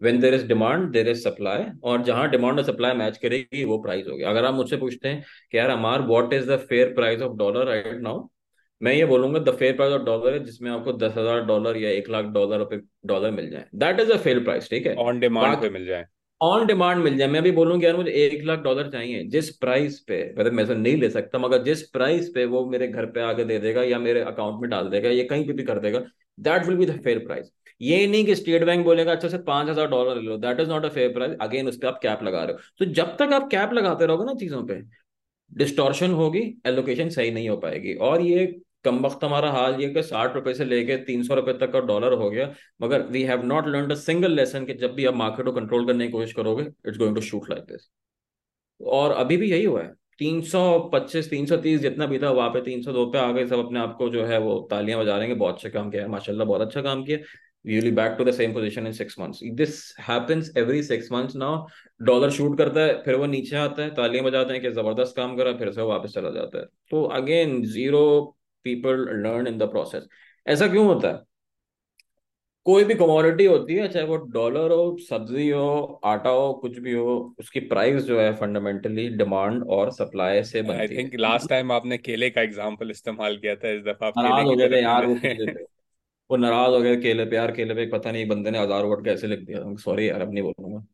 [0.02, 3.78] when there is demand there is supply और जहाँ डिमांड और सप्लाई मैच करेगी वो
[3.84, 7.22] प्राइस होगी। अगर आप मुझसे पूछते हैं कि यार Ammar what is the fair price
[7.22, 8.28] of dollar right now
[8.82, 11.90] मैं ये बोलूँगा the fair price of dollar है जिसमें आपको दस हज़ार डॉलर या
[11.92, 14.96] एक लाख डॉलर पे डॉलर मिल जाए। That is a fair price ठीक है?
[14.96, 16.06] ऑन डिमांड पे मिल जाए।
[16.42, 20.00] ऑन डिमांड मिल जाए। मैं भी बोलूँगा यार मुझे एक लाख डॉलर चाहिए जिस प्राइस
[20.00, 23.44] पे मतलब मैं नहीं ले सकता मगर जिस प्राइस पे वो मेरे घर पे आके
[23.44, 26.00] दे देगा या मेरे अकाउंट में डाल देगा या कहीं पे भी कर देगा
[26.40, 29.70] that will be the fair price ये नहीं कि स्टेट बैंक बोलेगा अच्छा से पाँच
[29.70, 32.24] हज़ार डॉलर ले लो that is not a fair price again उस पर आप कैप
[32.24, 34.82] लगा रहे हो। तो जब तक आप कैप लगाते रहोगे ना चीज़ों पे
[35.52, 38.46] डिस्टोर्शन होगी एलोकेशन सही नहीं हो पाएगी। और ये
[38.86, 41.80] कम वक्त हमारा हाल ये कि साठ रुपए से लेके तीन सौ रुपए तक का
[41.82, 45.16] डॉलर हो गया, मगर we have not learn a single lesson कि जब भी आप
[45.16, 47.90] मार्केट को कंट्रोल करने की कोशिश करोगे it's going to shoot like this
[48.80, 52.30] और अभी भी यही हुआ है। तीन सौ पच्चीस, तीन सौ तीस जितना भी था,
[52.32, 54.60] वहाँ पे तीन सौ दो पे आ गए, सब अपने आप को जो है वो
[54.72, 57.18] तालियाँ बजा रहे हैं बहुत अच्छा काम किया है, माशाल्लाह बहुत अच्छा काम किया।
[57.68, 61.36] You will back to the same position in six months this happens every six months
[61.36, 61.66] now
[62.02, 65.38] dollar shoot करता है फिर वो नीचे आता है तालियाँ बजाते हैं कि ज़बरदस्त काम
[65.38, 68.04] करा फिर से वो वापस चला जाता है। तो again zero
[68.66, 70.08] people learn in the process
[70.46, 71.20] ऐसा क्यों होता है?
[72.66, 76.94] कोई भी कमोडिटी होती है चाहे वो डॉलर हो सब्ज़ी हो आटा हो कुछ भी
[76.94, 81.50] हो उसकी प्राइस जो है फंडामेंटली डिमांड और सप्लाई से आई बनती थिंक है लास्ट
[81.50, 84.82] टाइम आपने केले का एग्जांपल इस्तेमाल किया था इस दफ़ा आप केले हो गए नहीं
[84.82, 85.16] यार वो
[86.30, 89.06] वो नाराज़ हो गए, केले पे यार केले पे पता नहीं बंदे ने हज़ार वर्ड
[89.06, 90.86] कैसे लिख दिया। सॉरी यार, अब नहीं बोलूँगा।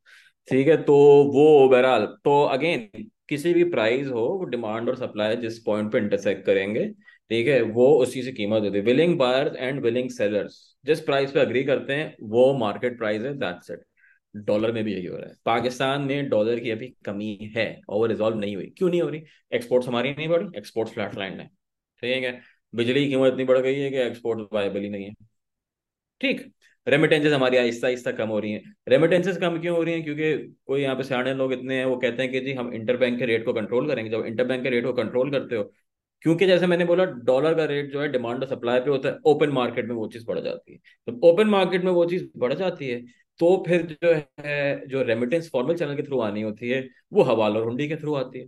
[0.47, 0.95] ठीक है तो
[1.33, 2.89] वो बहरहाल तो अगेन
[3.29, 6.85] किसी भी प्राइस हो, वो डिमांड और सप्लाई जिस पॉइंट पे इंटरसेक्ट करेंगे,
[7.31, 11.31] ठीक है, वो उसी से कीमत होती है। Willing buyers and willing sellers जिस प्राइस
[11.31, 13.83] पे अग्री करते हैं, वो मार्केट प्राइस है दैट्स इट
[14.35, 18.07] डॉलर में भी यही हो रहा है। पाकिस्तान में डॉलर की अभी कमी है और
[18.09, 19.23] रिजॉल्व नहीं हुई। क्यों नहीं हो रही?
[19.53, 21.47] एक्सपोर्ट्स हमारी नहीं बढ़ी एक्सपोर्ट फ्लैट लाइन है।
[22.03, 22.31] ठीक है
[22.73, 25.13] बिजली की कीमत इतनी बढ़ गई है कि एक्सपोर्ट वायबल ही नहीं है।
[26.21, 26.51] ठीक।
[26.87, 30.03] रेमिटेंसेस हमारी आहिस्ता आहिस्ता कम हो रही हैं। रेमिटेंसेस कम क्यों हो रही हैं?
[30.03, 30.33] क्योंकि
[30.67, 33.17] कोई यहाँ पे सियाने लोग इतने हैं वो कहते हैं कि जी हम इंटर बैंक
[33.19, 35.63] के रेट को कंट्रोल करेंगे। जब इंटर बैंक के रेट को कंट्रोल करते हो
[36.21, 39.17] क्योंकि जैसे मैंने बोला डॉलर का रेट जो है डिमांड और सप्लाई पे होता है
[39.25, 42.53] ओपन मार्केट में वो चीज़ बढ़ जाती है। तो ओपन मार्केट में वो चीज़ बढ़
[42.53, 43.01] जाती है
[43.39, 47.59] तो फिर जो है जो रेमिटेंस फॉर्मल चैनल के थ्रू आनी होती है वो हवाला
[47.59, 48.45] हुंडी के थ्रू आती है।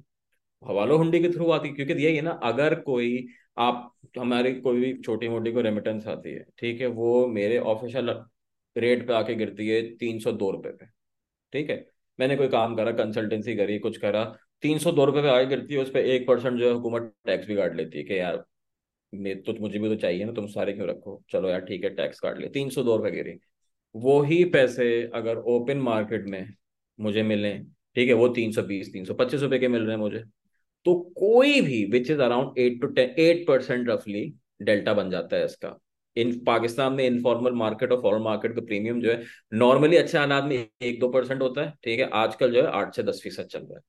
[0.64, 3.26] हवाला हुंडी के थ्रू आती है क्योंकि यही है ना अगर कोई
[3.58, 8.10] आप, हमारी कोई भी छोटी मोटी को रेमिटेंस आती है, ठीक है, वो मेरे ऑफिशियल
[8.76, 10.86] रेट पे आके गिरती है तीन सौ दो रुपये पे,
[11.54, 11.86] ठीक है।
[12.20, 14.24] मैंने कोई काम करा कंसल्टेंसी करी, कुछ करा,
[14.64, 17.12] तीन सौ दो रुपये पे आगे गिरती है, उस पर एक परसेंट जो है हुकूमत
[17.26, 18.44] टैक्स भी काट लेती है कि यार
[19.46, 21.22] तो मुझे भी तो चाहिए ना, तुम सारे क्यों रखो?
[21.30, 23.38] चलो यार, ठीक है टैक्स काट ले तीन सौ दो रुपए गिरी।
[23.96, 26.48] वो ही पैसे अगर ओपन मार्केट में
[27.00, 27.54] मुझे मिले,
[27.96, 30.24] ठीक है, वो तीन सौ बीस, तीन सौ पच्चीस रुपए के मिल रहे हैं मुझे
[30.86, 35.38] तो कोई भी which is around eight to ten eight percent रफली डेल्टा बन जाता
[35.38, 35.80] है इसका।
[36.18, 40.44] इन पाकिस्तान में इनफॉर्मल मार्केट और फॉर्मल मार्केट का प्रीमियम जो है नॉर्मली अच्छे हालात
[40.44, 42.10] में एक दो परसेंट होता है, ठीक है?
[42.10, 43.82] आजकल जो है आठ से दस फ़ीसद चल रहा है।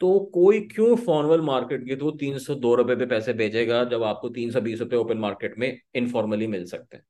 [0.00, 4.02] तो कोई क्यों फॉर्मल मार्केट के थ्रू तीन सौ दो रुपए पे पैसे भेजेगा जब
[4.02, 7.04] आपको तीन सौ बीस रुपए ओपन मार्केट में इनफॉर्मली मिल सकते हैं।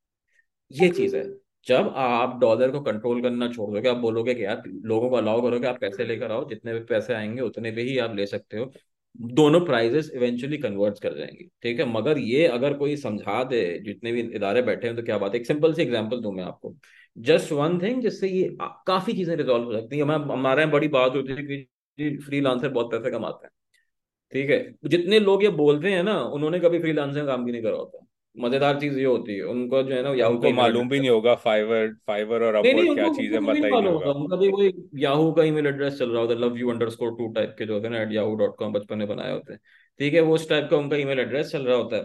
[0.73, 1.35] ये चीज़ है।
[1.66, 5.42] जब आप डॉलर को कंट्रोल करना छोड़ दोगे, आप बोलोगे कि यार लोगों को अलाउ
[5.42, 8.59] करोगे आप पैसे लेकर आओ, जितने भी पैसे आएँगे उतने भी ही आप ले सकते
[8.59, 8.73] हो।
[9.16, 11.85] दोनों प्राइजेस इवेंचुअली कन्वर्ट कर जाएँगे। ठीक है?
[11.92, 15.40] मगर ये अगर कोई समझा दे, जितने भी इदारे बैठे हैं तो क्या बात है?
[15.40, 16.74] एक सिंपल सी एग्ज़ाम्पल दू मैं आपको।
[17.16, 21.14] जस्ट वन थिंग जिससे ये काफ़ी चीज़ें रिजॉल्व हो सकती है। हमारे यहाँ बड़ी बात
[21.16, 23.53] होती है कि फ्री लांसर बहुत पैसे कमाते हैं।
[24.33, 24.74] ठीक है?
[24.87, 28.04] जितने लोग ये बोलते हैं ना, उन्होंने कभी फ्री लांसर काम भी नहीं करा होता।
[28.37, 31.35] मज़ेदार चीज़ ये होती है उनको जो है ना याहू उनको मालूम भी नहीं होगा
[31.42, 35.44] फाइवर फाइवर और अपवर्ड क्या चीज़ें पता ही नहीं होगा। उनका भी वही याहू का
[35.44, 37.94] ईमेल एड्रेस चल रहा होता है love you underscore to type के जो होते हैं
[37.94, 39.61] ना एट याहू डॉट कॉम बचपन में बनाए होते हैं।
[40.01, 42.03] ठीक है वो उस टाइप का उनका ईमेल एड्रेस चल रहा होता है।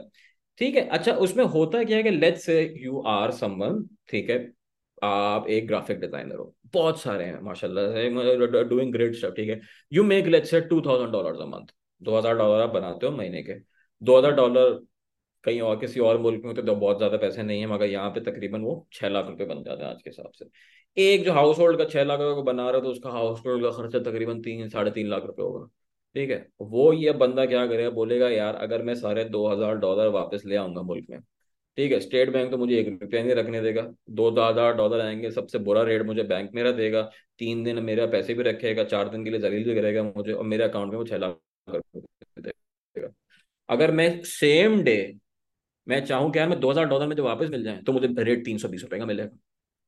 [0.60, 4.38] ठीक है अच्छा उसमें होता क्या है कि let's say you are someone ठीक है
[5.04, 9.60] आप एक ग्राफिक डिज़ाइनर हो बहुत सारे हैं माशाल्लाह डूइंग ग्रेट स्टफ़ ठीक है।
[9.92, 13.12] You make let's say two thousand dollar a month दो हज़ार डॉलर आप बनाते हो
[13.14, 13.54] महीने के
[14.02, 14.80] दो हज़ार डॉलर
[15.50, 18.10] कहीं और, किसी और मुल्क में होते तो बहुत ज़्यादा पैसे नहीं है, मगर यहाँ
[18.12, 20.46] पे तकरीबन वो छह लाख रुपए बन जाते हैं आज के हिसाब से।
[20.98, 23.64] एक जो हाउस होल्ड का छह लाख रुपए बना रहा है तो उसका हाउस होल्ड
[23.64, 25.66] का खर्चा तकरीबन तीन, साढ़े तीन लाख रुपए होगा।
[26.16, 26.46] ठीक है?
[26.64, 30.56] वो ये बंदा क्या करेगा बोलेगा, यार, अगर मैं साढ़े दो हज़ार डॉलर वापस ले
[30.56, 31.20] आऊँगा मुल्क में,
[31.78, 32.00] ठीक है?
[32.00, 33.82] स्टेट बैंक तो मुझे एक रुपया नहीं रखने देगा।
[34.12, 37.02] दो हज़ार डॉलर आएँगे, सबसे बुरा रेट मुझे बैंक मेरा देगा।
[37.40, 40.44] तीन दिन मेरा पैसे भी रखेगा, चार दिन के लिए जलील भी करेगा मुझे, और
[40.46, 41.38] मेरे अकाउंट में वो छह लाख
[43.70, 44.96] अगर मैं सेम डे
[45.88, 48.46] मैं चाहूँ क्या मैं दो हज़ार डॉलर में जो वापस मिल जाए तो मुझे रेट
[48.46, 49.30] तीन सौ बीस रुपए का मिलेगा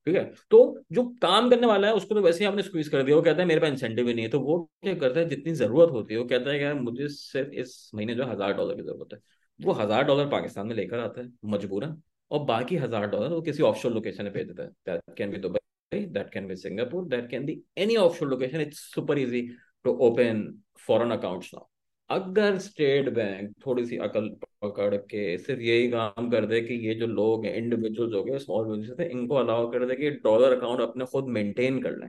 [0.06, 0.24] ठीक है?
[0.50, 0.58] तो
[0.92, 3.40] जो काम करने वाला है, उसको तो वैसे ही आपने स्क्वीज कर दिया। वो कहता
[3.40, 6.14] है, मेरे पास इंसेंटिव ही नहीं है। तो वो क्या करता है, जितनी ज़रूरत होती
[6.14, 9.18] है, वो कहता है यार मुझे सिर्फ़ इस महीने जो हज़ार डॉलर की ज़रूरत है,
[9.60, 12.00] वो हज़ार डॉलर पाकिस्तान में लेकर आता है, मजबूरन।
[12.30, 15.38] और बाकी हज़ार डॉलर वो किसी ऑफशोर लोकेशन में भेज देता है। That can be
[15.38, 19.42] Dubai that can be Singapore that can be any offshore location it's super easy
[19.84, 20.46] to open
[20.86, 21.66] foreign accounts now
[22.10, 24.28] अगर स्टेट बैंक थोड़ी सी अकल
[24.62, 28.38] पकड़ के सिर्फ़ यही काम कर दे कि ये जो लोग हैं इंडिविजुअल्स हो गए
[28.38, 32.08] स्मॉल बिज़नेस है, इनको अलाउ कर दे कि डॉलर अकाउंट अपने खुद मेंटेन कर लें।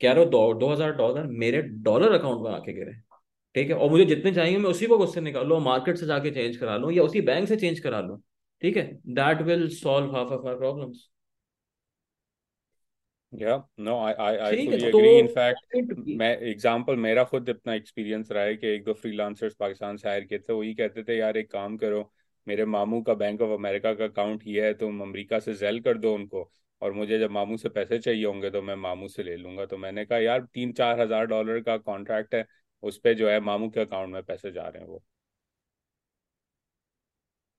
[0.00, 2.92] क्या रो दो हज़ार डॉलर मेरे डॉलर अकाउंट में आके गिरे।
[3.54, 3.76] ठीक है?
[3.76, 6.92] और मुझे जितने चाहिए मैं उसी को उससे निकाल मार्केट से जाके चेंज करा लूँ
[6.92, 8.18] या उसी बैंक से चेंज करा लूँ।
[8.62, 8.84] ठीक है?
[9.08, 11.08] That will solve half of our problems
[13.32, 18.44] या no I I I fully agree in fact मैं एग्जांपल मेरा खुद इतना एक्सपीरियंस रहा
[18.44, 21.50] है कि एक दो फ्रीलांसर्स पाकिस्तान से हायर किए थे वही कहते थे यार एक
[21.52, 22.10] काम करो
[22.46, 25.98] मेरे मामू का बैंक ऑफ़ अमेरिका का अकाउंट ही है तुम अमेरिका से जेल कर
[25.98, 26.50] दो उनको
[26.82, 29.76] और मुझे जब मामू से पैसे चाहिए होंगे तो मैं मामू से ले लूँगा। तो
[29.76, 32.44] मैंने कहा यार तीन चार हज़ार डॉलर का कॉन्ट्रैक्ट है
[32.82, 35.02] उस पर जो है मामू के अकाउंट में पैसे जा रहे हैं वो.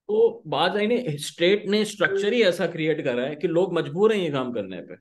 [0.10, 4.14] तो बात आई नहीं स्टेट ने स्ट्रक्चर ही ऐसा क्रिएट करा है कि लोग मजबूर
[4.14, 4.96] हैं ये काम करने पे।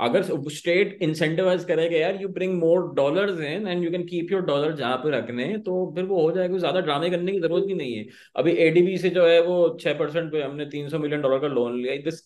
[0.00, 4.42] अगर स्टेट इंसेंटिवाइज करेगा यार you bring more dollars in and you can keep your
[4.44, 7.74] dollar जहाँ पे रखने तो फिर वो हो जाएगा, ज़्यादा ड्रामे करने की ज़रूरत भी
[7.74, 8.04] नहीं है।
[8.36, 11.48] अभी एडीबी से जो है वो छह परसेंट पे हमने तीन सौ मिलियन डॉलर का
[11.48, 12.22] लोन लिया। दिस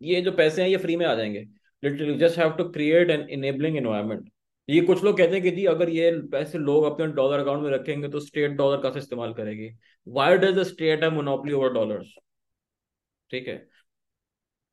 [0.00, 1.40] ये जो पैसे हैं, ये फ्री में आ जाएँगे।
[1.82, 4.28] Literally just have to create an enabling environment
[4.68, 7.70] ये कुछ लोग कहते हैं कि जी, अगर ये पैसे लोग अपने डॉलर अकाउंट में
[7.70, 9.70] रखेंगे तो स्टेट डॉलर का इस्तेमाल करेगी?
[10.06, 12.14] वाई डज द स्टेट है मोनोपली ओवर डॉलर्स
[13.30, 13.56] ठीक है।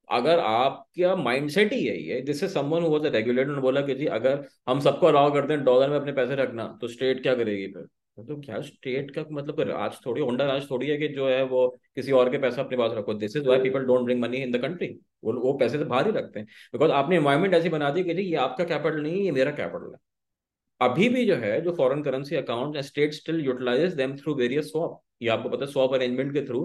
[0.09, 4.05] अगर आपका माइंडसेट ही यही है जिससे समवन हुआ था रेगुलेटर ने बोला कि जी,
[4.07, 7.67] अगर हम सबको अलाउ करते हैं डॉलर में अपने पैसे रखना तो स्टेट क्या करेगी
[7.67, 7.87] फिर?
[8.17, 11.67] तो क्या स्टेट का मतलब राज थोड़ी होंडा राज थोड़ी है कि जो है वो
[11.95, 14.51] किसी और के पैसा अपने पास रखो। This is why people don't bring money in
[14.51, 14.87] the country
[15.23, 18.13] वो वो पैसे से बाहर ही रखते हैं। बिकॉज़ आपने एनवायरमेंट ऐसी बना दी कि
[18.13, 19.99] जी, ये आपका कैपिटल नहीं है, ये मेरा कैपिटल है।
[20.81, 25.01] अभी भी जो है, जो foreign currency account state still utilizes them through various swap
[25.21, 26.61] ये आपको पता है स्वॉप अरेंजमेंट के थ्रू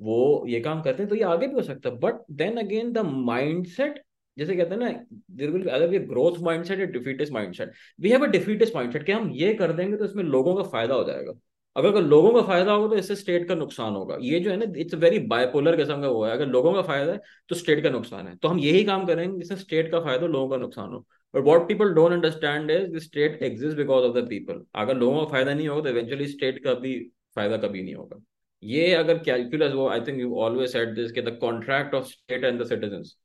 [0.00, 2.92] वो ये काम करते हैं तो ये आगे भी हो सकता है। But then again
[2.92, 4.02] the mindset
[4.36, 4.88] जैसे कहते हैं ना
[5.32, 9.12] there will other be growth mindset या defeatist mindset we have a defeatist mindset कि
[9.12, 11.32] हम ये कर देंगे तो इसमें लोगों का फ़ायदा हो जाएगा।
[11.76, 14.56] अगर अगर लोगों का फ़ायदा होगा तो इससे स्टेट का नुकसान होगा। ये जो है
[14.56, 17.82] ना इट्स वेरी बायपोलर किस्म का वो है। अगर लोगों का फ़ायदा है तो स्टेट
[17.82, 20.92] का नुकसान है। तो हम यही काम करेंगे जिससे स्टेट का फ़ायदा लोगों का नुकसान
[20.92, 21.04] हो।
[21.34, 25.30] But what people don't understand is state exist because of the people अगर लोगों का
[25.32, 26.98] फ़ायदा नहीं होगा तो इवेंचुअली स्टेट का भी
[27.36, 28.22] फ़ायदा कभी नहीं होगा।
[28.64, 32.44] ये अगर कैलकुलस वो I think you always said this के the contract of state
[32.44, 33.16] and the citizens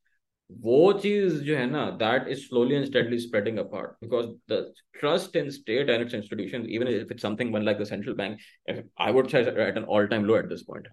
[0.52, 4.64] वो चीज़ जो है ना that is slowly and steadily spreading apart because the
[5.00, 8.40] trust in state and its institution even if it's something one like the central bank
[9.02, 10.88] I would say at an all time low at this point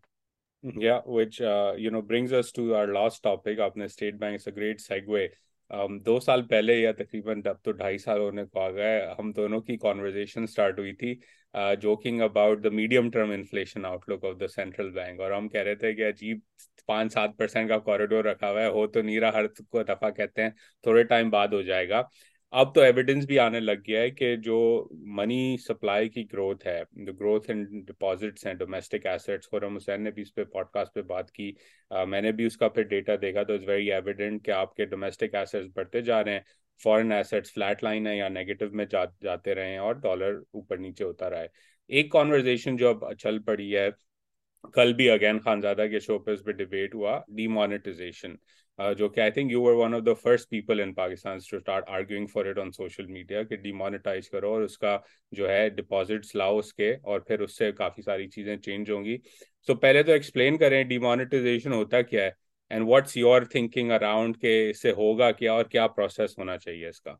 [0.64, 3.60] Yeah, which uh, you know brings us to our last topic.
[3.60, 5.28] आपने state bank it's a great segue
[5.70, 9.32] um, दो साल पहले या तकरीबन अब तो ढाई साल होने को आ गए हम
[9.32, 11.14] दोनों की कॉन्वर्जेशन स्टार्ट हुई थी
[11.54, 15.76] joking about the medium term inflation outlook of the central bank और हम कह रहे
[15.76, 16.42] थे कि अजीब
[16.88, 20.42] पाँच सात परसेंट का कॉरिडोर रखा हुआ है हो तो नीरा हर को दफ़ा कहते
[20.42, 22.08] हैं थोड़े टाइम बाद हो जाएगा।
[22.52, 24.56] अब तो एविडेंस भी आने लग गया है कि जो
[25.16, 30.10] मनी सप्लाई की ग्रोथ है जो ग्रोथ इन डिपॉजिट्स हैं डोमेस्टिक एसेट्स खुरम हुसैन ने
[30.10, 31.54] भी इस पे पॉडकास्ट पे बात की
[31.90, 35.68] आ, मैंने भी उसका फिर डेटा देखा तो इट्स वेरी एविडेंट कि आपके डोमेस्टिक एसेट्स
[35.76, 36.44] बढ़ते जा रहे हैं
[36.80, 40.78] फॉरेन एसेट्स फ्लैट लाइन है या नेगेटिव में जा, जाते रहे हैं और डॉलर ऊपर
[40.78, 41.50] नीचे होता रहा है
[41.90, 43.90] एक कॉन्वर्जेशन जो अब चल पड़ी है
[44.74, 48.38] कल भी अगैन खानजादा के शो पे उस पर डिबेट हुआ डीमोनेटाइजेशन
[48.78, 51.88] जो कि I think you were one of the first people in Pakistan to start
[51.90, 54.96] arguing for it on social media कि डीमोनेटाइज करो और उसका
[55.32, 59.16] जो है डिपॉजिट्स लाओ उसके और फिर उससे काफ़ी सारी चीज़ें चेंज होंगी।
[59.68, 62.34] सो so, पहले तो एक्सप्लेन करें डीमोनेटाइजेशन होता क्या है?
[62.70, 67.18] And what's your thinking around के इससे होगा क्या और क्या प्रोसेस होना चाहिए इसका?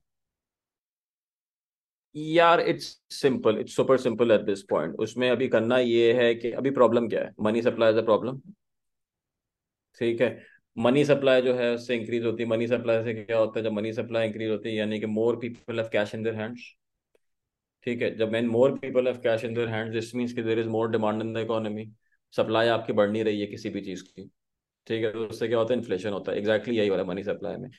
[2.14, 6.50] यार it's simple it's super simple at this point उसमें अभी करना ये है कि
[6.52, 7.32] अभी प्रॉब्लम क्या है?
[7.40, 8.40] Money supply is a problem
[9.98, 10.28] ठीक है?
[10.78, 13.64] मनी सप्लाई जो है, उससे इंक्रीज होती है। मनी सप्लाई से क्या होता है?
[13.64, 16.62] जब मनी सप्लाई इंक्रीज होती है, यानी कि more people have cash in their hands
[17.84, 18.14] ठीक है?
[18.16, 20.90] जब man more people have cash in their hands this means कि there is more
[20.90, 21.86] demand in the economy
[22.36, 24.30] supply आपकी बढ़ नहीं रही है किसी भी चीज़ की।
[24.86, 25.12] ठीक है?
[25.12, 25.80] तो उससे क्या होता है?
[25.80, 27.70] इन्फ्लेशन होता है। एग्जैक्टली यही वाला मनी सप्लाई में।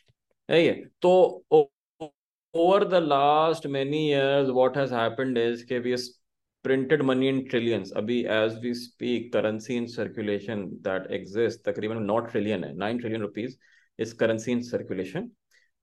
[0.50, 1.12] यही है तो
[2.54, 5.98] over the last many years, what has happened is कि we
[6.65, 12.20] printed money in trillions अभी as we speak currency in circulation that exist तकरीबन नौ
[12.22, 13.58] ट्रिलियन है nine trillion rupees
[14.00, 15.30] is currency in circulation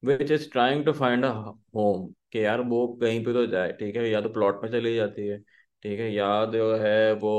[0.02, 1.28] which is trying to find a
[1.76, 4.94] home कि यार वो कहीं पर तो जाए, ठीक है, या तो प्लॉट में चली
[4.94, 5.38] जाती है,
[5.82, 7.30] ठीक है, या जो है वो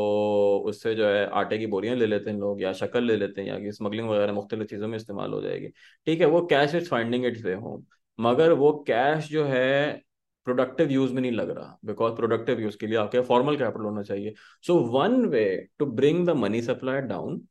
[0.65, 3.47] उससे जो है आटे की बोरियाँ ले लेते हैं लोग, या शक्ल ले लेते हैं,
[3.47, 5.67] या कि स्मगलिंग वगैरह मुख्तलिफ़ चीज़ों में इस्तेमाल हो जाएगी।
[6.07, 7.83] ठीक है, वो cash is finding its way home
[8.19, 10.01] मगर वो कैश जो है
[10.45, 14.03] प्रोडक्टिव यूज़ में नहीं लग रहा बिकॉज़ प्रोडक्टिव यूज़ के लिए आपके फॉर्मल कैपिटल होना
[14.03, 14.33] चाहिए।
[14.67, 15.45] So one way
[15.79, 17.41] to bring the money supply down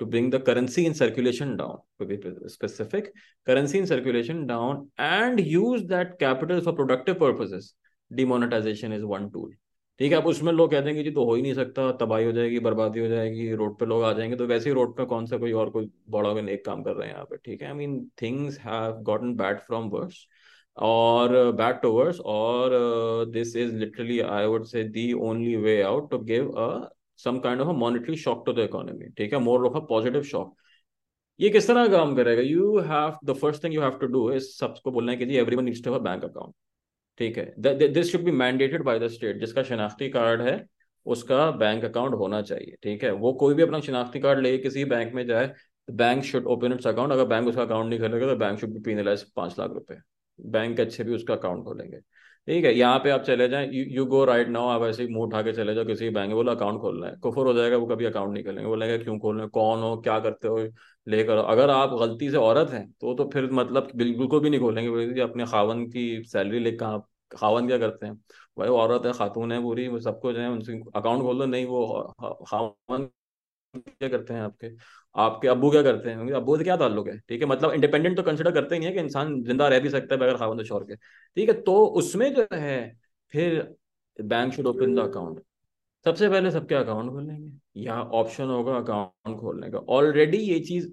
[0.00, 2.16] to bring the currency in circulation down, to be
[2.52, 3.08] specific,
[3.46, 7.66] currency in circulation down and use that capital for productive purposes,
[8.10, 9.50] demonetization is one tool.
[10.00, 12.24] ठीक है, अब उसमें लोग कहते हैं कि जी तो हो ही नहीं सकता, तबाही
[12.26, 15.04] हो जाएगी, बर्बादी हो जाएगी रोड पे लोग आ जाएँगे तो वैसे ही रोड पे
[15.04, 17.36] कौन सा कोई और कोई बड़ा नेक काम कर रहे हैं यहाँ पे?
[17.44, 20.26] ठीक है I mean things have gotten bad from worse
[20.76, 22.74] और बैड टू वर्स और
[23.30, 26.68] this is literally I would say the only way out to give a
[27.24, 29.38] some kind of a monetary shock to the economy ठीक है?
[29.40, 30.54] More of a positive shock
[31.40, 32.42] ये किस तरह काम करेगा?
[32.42, 35.36] You have the first thing you have to do is सबको बोलना है कि जी
[35.36, 36.54] everyone needs to have bank account
[37.20, 37.54] ठीक है?
[37.88, 40.64] This should be mandated by the state जिसका शनाख्ती कार्ड है,
[41.06, 43.10] उसका बैंक अकाउंट होना चाहिए, ठीक है?
[43.12, 45.52] वो कोई भी अपना शनाख्ती कार्ड ले किसी बैंक में जाए
[45.88, 48.80] bank should open its account अगर बैंक उसका अकाउंट नहीं खोलेगा तो बैंक शुड बी
[48.82, 49.96] पीनलाइज पाँच लाख रुपए।
[50.46, 51.98] बैंक अच्छे भी उसका अकाउंट खोलेंगे।
[52.48, 55.26] ठीक है, यहाँ पे आप चले जाएँ यू गो राइट नाउ आप ऐसे ही मुँह
[55.26, 58.04] उठा के चले जाओ, किसी बैंक बोलो अकाउंट खोलना है। कुफर हो जाएगा, वो कभी
[58.04, 59.48] अकाउंट नहीं खोलेंगे। बोलेंगे, क्यों खोलना है?
[59.48, 59.96] कौन हो?
[59.96, 60.58] क्या करते हो?
[61.06, 64.60] लेकर अगर आप गलती से औरत हैं तो तो फिर मतलब बिल्कुल को भी नहीं
[64.60, 68.14] खोलेंगे। बोलेंगे अपने खावन की सैलरी लेकर आप खावन क्या करते हैं?
[68.58, 71.66] भाई, औरत है, खातून है पूरी, वो सबको जो है, उनसे अकाउंट खोल दो। नहीं,
[71.66, 72.12] वो
[72.48, 73.08] खावन
[73.74, 74.68] क्या करते हैं आपके?
[75.14, 76.30] आपके अबू क्या करते हैं?
[76.34, 77.18] अब्बू से क्या ताल्लुक है?
[77.28, 79.90] ठीक है मतलब इंडिपेंडेंट तो कंसिडर करते ही नहीं है कि इंसान ज़िंदा रह भी
[79.90, 82.96] सकता है बगैर खावन छोड़ के। ठीक है तो उसमें जो है,
[83.32, 83.76] फिर
[84.16, 85.40] bank should open the account
[86.06, 87.50] सबसे पहले सबके अकाउंट खोलेंगे?
[87.82, 90.88] या ऑप्शन होगा अकाउंट खोलने का। ऑलरेडी ये चीज़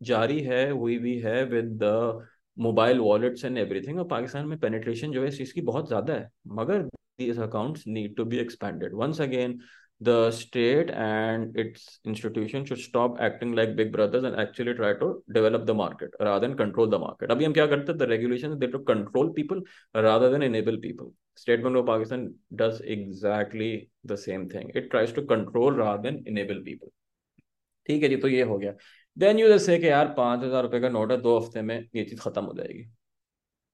[0.00, 5.12] जारी है, हुई भी है with the mobile wallets and everything और पाकिस्तान में पेनिट्रेशन
[5.12, 8.94] जो है इस चीज़ की बहुत ज़्यादा है। मगर these accounts need to be expanded
[8.94, 9.58] once again
[10.00, 15.22] the state and its institution should stop acting like big brothers and actually try to
[15.32, 18.68] develop the market rather than control the market abhi hum kya karte the regulations they
[18.76, 19.60] to control people
[20.08, 21.10] rather than enable people
[21.42, 22.22] state bank of pakistan
[22.62, 23.72] does exactly
[24.12, 26.94] the same thing it tries to control rather than enable people
[27.86, 28.72] ठीक है जी तो ये हो गया
[29.16, 32.04] then you से कि यार पाँच हज़ार रुपए का नोट है दो हफ़्ते में ये
[32.04, 32.84] चीज़ खत्म हो जाएगी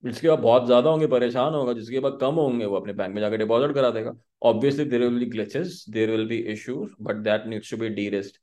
[0.05, 3.21] जिसके बाद बहुत ज़्यादा होंगे, परेशान होगा, जिसके बाद कम होंगे, वो अपने बैंक में
[3.21, 4.13] जाकर डिपॉजिट करा देगा।
[4.43, 8.39] Obviously there will be glitches there will be issues but that needs to be derisked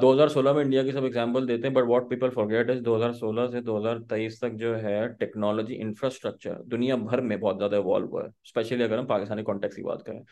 [0.00, 2.80] दो हज़ार सोलह में इंडिया की सब एग्ज़ाम्पल देते हैं but what people forget is
[2.82, 7.38] दो हज़ार सोलह से दो हज़ार तेईस तक जो है टेक्नोलॉजी इंफ्रास्ट्रक्चर दुनिया भर में
[7.40, 10.22] बहुत ज़्यादा इवॉल्व हुआ है स्पेशली अगर हम पाकिस्तानी कॉन्टेक्ट की बात करें।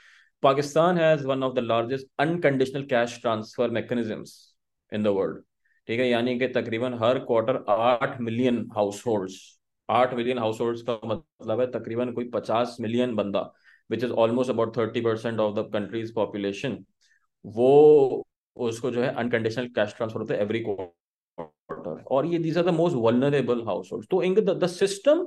[0.43, 4.35] Pakistan has one of the largest unconditional cash transfer mechanisms
[4.93, 5.43] in the world
[5.89, 6.09] ठीक है?
[6.09, 9.37] यानी कि तकरीबन हर क्वार्टर आठ मिलियन हाउस होल्ड्स
[9.89, 13.41] आठ मिलियन हाउस होल्ड का मतलब है तकरीबन कोई पचास मिलियन बंदा
[13.91, 16.79] which is almost about thirty percent of the country's population
[17.45, 18.25] वो
[18.57, 22.75] उसको जो है अनकंडीशनल कैश ट्रांसफ़र होता है एवरी क्वार्टर और ये these are the
[22.75, 25.27] most vulnerable households तो in the system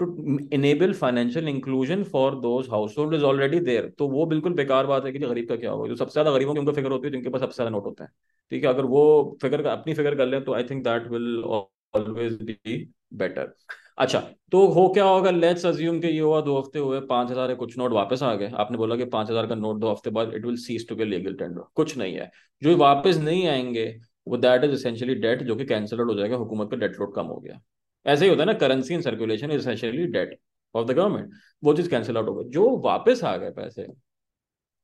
[0.00, 0.06] to
[0.52, 5.12] enable financial inclusion for those households is already there तो वो बिल्कुल बेकार बात है
[5.12, 7.28] कि गरीब का क्या होगा। जो सबसे ज़्यादा गरीबों की उनको फिगर होती है, जिनके
[7.30, 8.10] पास सबसे ज़्यादा नोट होता है।
[8.52, 12.38] ठीक है, अगर वो फिगर अपनी फिगर कर ले तो I think that will always
[12.42, 12.76] be
[13.14, 13.52] better
[13.98, 14.20] अच्छा
[14.52, 17.76] तो हो क्या होगा लेट्स अज्यूम कि ये हुआ दो हफ़्ते हुए, पाँच हज़ार कुछ
[17.78, 20.44] नोट वापस आ गए। आपने बोला कि पाँच हज़ार का नोट दो हफ़्ते बाद it
[20.44, 22.30] will cease to be legal tender कुछ नहीं है।
[22.62, 23.86] जो वापस नहीं आएँगे,
[24.26, 27.26] वो दैट इज़ एसेंशियली डेट जो कि कैंसिल हो जाएगा, हुकूमत का डेट लोड कम
[27.26, 27.60] हो गया।
[28.06, 30.38] ऐसे ही होता है ना currency in circulation is essentially debt
[30.74, 31.30] of the government
[31.62, 33.86] वो चीज़ कैंसिल आउट हो गई। जो वापस आ गए पैसे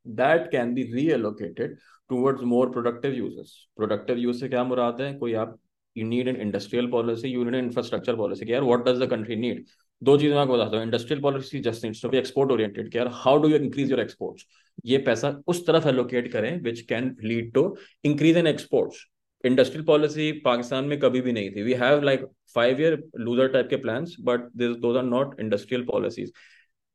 [0.07, 1.77] that can be reallocated
[2.11, 5.13] towards more productive uses productive use से क्या मुराद है?
[5.15, 5.59] कोई आप
[5.97, 9.65] you need an industrial policy you need infrastructure policy यार what does the country need
[10.03, 10.85] दो चीज़ें मैं आपको बताता हूँ.
[10.85, 14.47] Industrial policy just needs to be export oriented यार how do you increase your exports
[14.87, 17.63] ये पैसा उस तरफ़ एलोकेट करें which can lead to
[18.05, 19.07] increase in exports
[19.45, 21.63] industrial policy Pakistan में कभी भी नहीं थी.
[21.63, 26.31] We have like five year loser type के plans but those are not industrial policies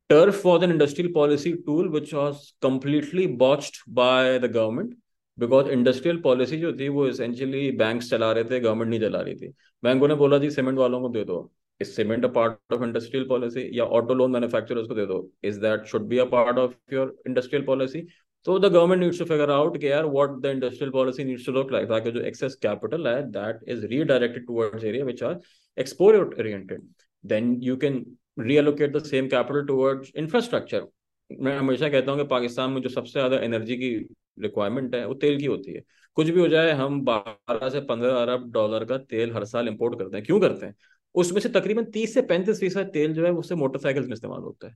[0.09, 4.93] TERF was an industrial policy tool which was completely botched by the government.
[5.41, 9.35] Because industrial policy जो थी, वो essentially bank चला रहे थे government नहीं चला रही
[9.35, 11.51] थी। बैंकों ने बोला, जी सीमेंट वालों को दे दो।
[11.81, 15.59] इस cement a part of industrial policy या ऑटो लोन मैन्युफैक्चरर्स को दे दो। Is
[15.61, 18.01] that should be a part of your industrial policy
[18.45, 21.51] तो the government needs to figure out कि यार what the industrial policy needs to
[21.51, 25.39] look like ताकि जो excess capital है that is redirected towards area which are
[25.77, 26.87] export oriented
[27.23, 28.05] then you can
[28.39, 30.87] reallocate the same capital towards infrastructure
[31.29, 33.93] मैं हमेशा कहता हूँ कि पाकिस्तान में जो सबसे ज़्यादा एनर्जी की
[34.41, 35.83] रिक्वायरमेंट है, वो तेल की होती है।
[36.15, 39.99] कुछ भी हो जाए, हम बारह से पंद्रह अरब डॉलर का तेल हर साल इंपोर्ट
[39.99, 40.75] करते हैं। क्यों करते हैं?
[41.15, 44.67] उसमें से तकरीबन तीस से पैंतीस फ़ीसद तेल जो है, उससे मोटरसाइकिल में इस्तेमाल होता
[44.67, 44.75] है।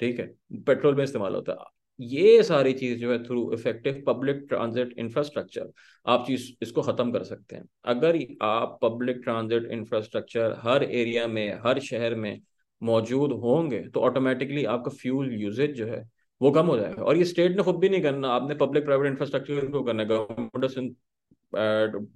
[0.00, 0.34] ठीक है?
[0.52, 1.58] पेट्रोल में इस्तेमाल होता है।
[2.00, 5.72] ये सारी चीज़ जो है through effective public transit infrastructure
[6.06, 11.58] आप चीज़ इसको खत्म कर सकते हैं। अगर आप पब्लिक ट्रांजिट इंफ्रास्ट्रक्चर हर एरिया में,
[11.66, 12.40] हर शहर में
[12.82, 16.10] मौजूद होंगे तो ऑटोमेटिकली आपका फ्यूल यूजेज जो है
[16.44, 19.10] वो कम हो जाएगा। और ये स्टेट ने खुद भी नहीं करना। आपने पब्लिक प्राइवेट
[19.10, 20.96] इंफ्रास्ट्रक्चर को करना government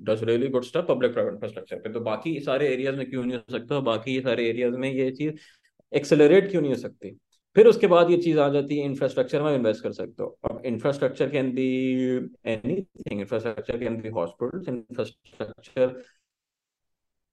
[0.08, 3.36] does really good stuff public private infrastructure पे। तो बाकी सारे एरियाज़ में क्यों नहीं
[3.36, 3.80] हो सकता?
[3.80, 5.32] बाकी ये सारे एरियाज़ में ये चीज़
[5.92, 7.10] एक्सेलरेट क्यों नहीं हो सकती?
[7.56, 10.62] फिर उसके बाद ये चीज़ आ जाती है इंफ्रास्ट्रक्चर में इन्वेस्ट कर सकते हो। अब
[10.66, 11.68] infrastructure can be
[12.52, 15.86] anything infrastructure can be hospitals infrastructure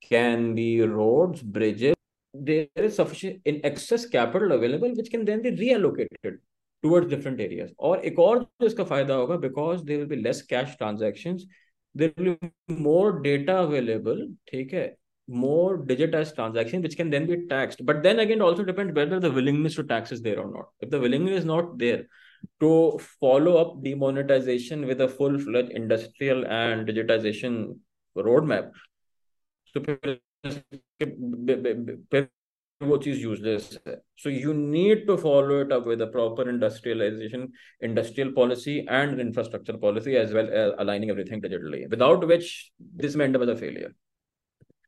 [0.09, 1.93] can be roads bridges
[2.33, 6.33] there is sufficient, in excess capital available which can then be reallocated.
[6.84, 10.42] towards different areas और एक और जो इसका फायदा होगा because there will be less
[10.52, 11.44] cash transactions
[11.94, 14.86] there will be more data available ठीक है
[15.28, 19.30] more digitized transaction which can then be taxed but then again also depends whether the
[19.30, 22.06] willingness to tax is there or not if the willingness is not there
[22.60, 27.78] to follow up demonetization with a full-fledged industrial and digitization
[28.16, 28.72] roadmap
[29.72, 29.96] so वो
[33.04, 37.48] चीज useless है so you need to follow it up with a proper industrialisation
[37.84, 42.52] industrial policy and infrastructure policy as well as aligning everything digitally without which
[43.02, 43.94] this may end up as a failure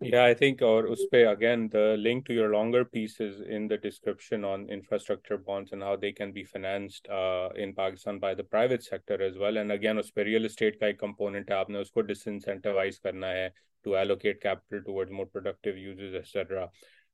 [0.01, 3.77] Yeah, I think, or uspe again, the link to your longer piece is in the
[3.77, 8.43] description on infrastructure bonds and how they can be financed uh, in Pakistan by the
[8.55, 9.61] private sector as well.
[9.63, 13.53] And again, उसपे real estate का एक component है आपने उसको disincentivize करना है
[13.87, 16.69] to allocate capital towards more productive uses, etc.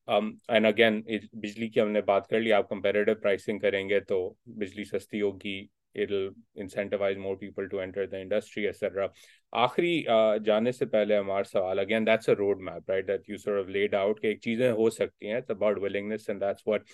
[0.08, 1.04] Um, and again
[1.36, 4.18] बिजली की हमने बात कर ली, आप कंपेरेटिव प्राइसिंग करेंगे तो
[4.58, 5.60] बिजली सस्ती होगी
[5.95, 6.10] it
[6.58, 9.08] incentivize more people to enter the industry etcetera
[9.54, 13.38] आखिरी uh, जाने से पहले हमारा सवाल again that's a road map right that you
[13.38, 16.86] sort of laid out कि एक चीज़ें हो सकती हैं about willingness and that's what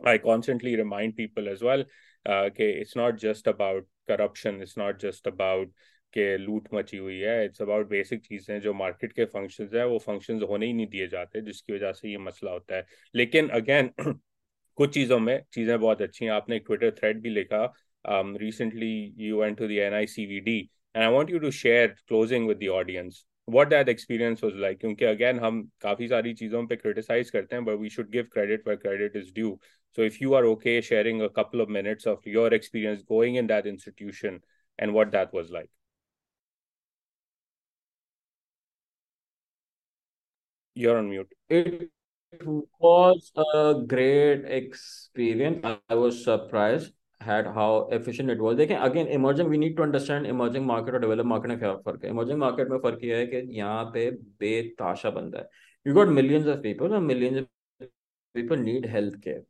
[0.00, 1.84] I constantly remind people as well
[2.26, 5.72] कि it's not just about corruption it's not just about
[6.14, 9.98] के लूट मची हुई है। इट्स अबाउट बेसिक चीज़ें जो मार्केट के फ़ंक्शन है, वो
[10.00, 13.90] फ़ंक्शन होने ही नहीं दिए जाते, जिसकी वजह से ये मसला होता है। लेकिन अगेन
[14.78, 17.64] कुछ चीज़ों में चीज़ें बहुत अच्छी हैं। आपने एक ट्विटर थ्रेड भी लिखा
[18.04, 20.58] recently you went to the N I C V D
[20.94, 24.78] and I want you to share closing with the audience what that experience was like
[24.80, 28.68] क्योंकि अगेन हम काफ़ी सारी चीज़ों पर क्रिटिसाइज करते हैं but we should give credit
[28.68, 29.58] where credit is due
[29.98, 33.46] so if you are okay sharing a couple of minutes of your experience going in
[33.46, 34.40] that institution
[34.78, 35.68] and what that was like
[40.76, 41.28] You're on mute.
[41.48, 41.90] It
[42.78, 45.64] was a great experience.
[45.88, 48.56] I was surprised at how efficient it was.
[48.56, 52.04] देखें again emerging we need to understand emerging market और developed market में क्या फ़र्क
[52.04, 54.10] है emerging market में फ़र्क ये है कि यहाँ पे
[54.40, 55.48] बेताशा बंदा है
[55.86, 57.88] you got millions of people and millions of
[58.34, 59.42] people need health care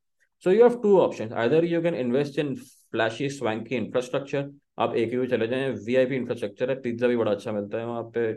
[0.42, 2.54] so you have two options either you can invest in
[2.90, 4.44] flashy swanky infrastructure
[4.80, 8.02] आप एक ही चले जाएँ वीआईपी इंफ्रास्ट्रक्चर है पिज्जा भी बड़ा अच्छा मिलता है वहाँ
[8.14, 8.32] पे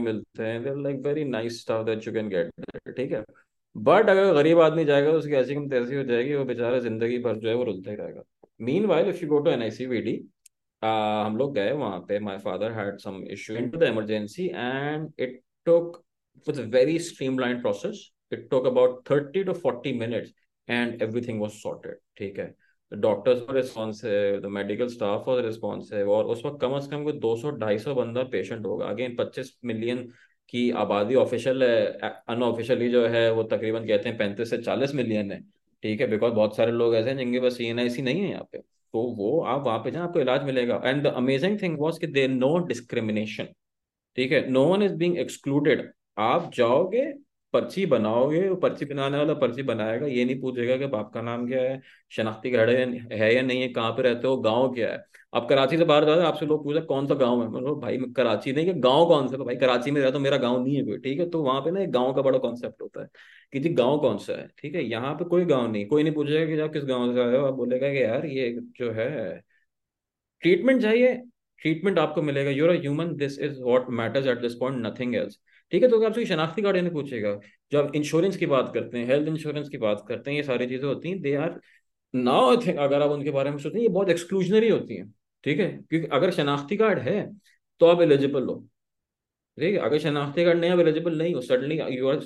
[0.00, 3.24] मिलते हैं there like very nice stuff that you can get ठीक है
[3.76, 7.36] बट अगर गरीब आदमी जाएगा तो उसकी ऐसी तैसी हो जाएगी, वो बेचारा ज़िंदगी भर
[7.36, 8.22] जो है वो रुलता ही रहेगा
[8.60, 10.14] mean while if you go to N I C V D
[10.82, 15.12] हम लोग गए वहाँ पे my father had some issue in to the emergency and
[15.18, 16.02] it took
[16.46, 18.00] was a very streamlined process.
[18.30, 20.32] It took about 30 to 40 minutes
[20.68, 21.96] and everything was sorted.
[22.18, 22.54] ठीक है
[23.00, 26.86] doctors का response है the medical staff का response है, और उस वक्त कम अज
[26.86, 29.98] कम कोई 200 250 बंदा पेशेंट होगा। अगेन 25 मिलियन
[30.48, 35.32] की आबादी ऑफिशियल है अनऑफिशियली जो है, वो तकरीबन कहते हैं पैंतीस से चालीस मिलियन
[35.32, 35.40] है।
[35.82, 38.20] ठीक है बिकॉज़ बहुत सारे लोग ऐसे हैं जिनके पास सी एन आई सी नहीं
[38.20, 41.60] है यहाँ पे। तो वो आप वहाँ पे जाए, आपको इलाज मिलेगा। And the amazing
[41.62, 43.48] thing was कि देर नो डिस्क्रिमिनेशन
[44.16, 47.04] ठीक है no one is being excluded आप जाओगे
[47.56, 51.46] पर्ची बनाओगे, वो पर्ची बनाने वाला पर्ची बनाएगा, ये नहीं पूछेगा कि बाप का नाम
[51.48, 51.80] क्या है,
[52.12, 52.70] शनाख्ती कार्ड
[53.12, 55.04] है या नहीं है, कहाँ पे रहते हो, गाँव क्या है?
[55.34, 57.48] अब कराची से बाहर जाते आपसे लोग पूछे, कौन सा गाँव है?
[57.50, 60.62] मतलब भाई कराची नहीं, कि गाँव कौन सा भाई, कराची में रहता तो मेरा गाँव
[60.64, 61.28] नहीं है कोई, ठीक है?
[61.30, 63.08] तो वहाँ पे ना एक गाँव का बड़ा कॉन्सेप्ट होता है,
[63.52, 64.82] कि जी, गाँव कौन सा है, ठीक है?
[64.84, 67.44] यहाँ पे कोई गाँव नहीं, कोई नहीं पूछेगा कि आप किस गाँव से आए हो,
[67.46, 69.08] आप बोलेगा कि यार ये जो है
[70.42, 71.14] ट्रीटमेंट चाहिए
[71.60, 75.38] ट्रीटमेंट आपको मिलेगा you're a human this is what matters at this point nothing else
[75.72, 77.38] ठीक है तो आपसे शनाख्ती कार्ड नहीं पूछेगा
[77.72, 80.66] जब आप इंश्योरेंस की बात करते हैं हेल्थ इंश्योरेंस की बात करते हैं, ये सारी
[80.66, 81.60] चीज़ें होती हैं दे आर
[82.14, 85.12] नाउ अगर आप उनके बारे में सोचते हैं, ये बहुत एक्सक्लूजनरी होती हैं,
[85.44, 85.68] ठीक है?
[85.90, 87.18] क्योंकि अगर शनाख्ती कार्ड है
[87.80, 88.54] तो आप एलिजिबल हो।
[89.58, 92.20] ठीक है, अगर शनाख्ती कार्ड नहीं आप एलिजिबल नहीं हो। Suddenly you are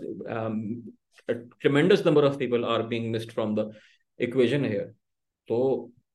[1.28, 3.70] tremendous number of people are being missed from the
[4.20, 4.84] equation here
[5.48, 5.58] तो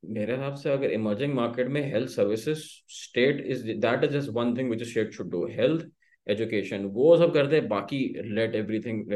[0.06, 2.60] मेरे हिसाब से अगर इमर्जिंग मार्केट में health services
[2.96, 5.86] state is that is just one thing which state should do health
[6.28, 7.98] education वो सब करते हैं बाकी
[8.36, 9.12] let everything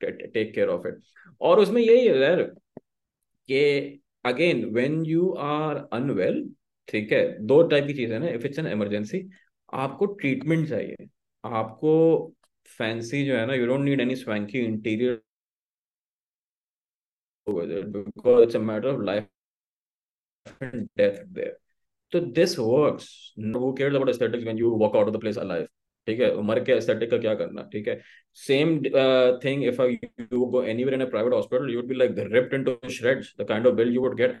[0.00, 1.00] take care of it
[1.40, 2.42] और उसमें यही है यार
[3.48, 6.44] कि again when you are unwell
[6.88, 9.22] ठीक है, दो टाइप की चीज़ ना इफ़ इट्स एन इमरजेंसी
[9.72, 11.08] आपको ट्रीटमेंट चाहिए।
[11.44, 11.92] आपको
[12.78, 15.20] फैंसी जो है ना you don't need any swanky interior
[17.46, 19.28] because it's a matter of life
[20.62, 21.56] and death there
[22.12, 23.06] so this works.
[23.36, 25.66] Who cares about aesthetics when you walk out of the place alive.
[26.06, 26.30] ठीक है?
[26.42, 28.00] मर के aesthetic का क्या करना, ठीक है?
[28.38, 28.78] Same
[29.44, 32.88] thing if you go anywhere in a private hospital you would be like ripped into
[32.90, 34.40] shreds the kind of bill you would get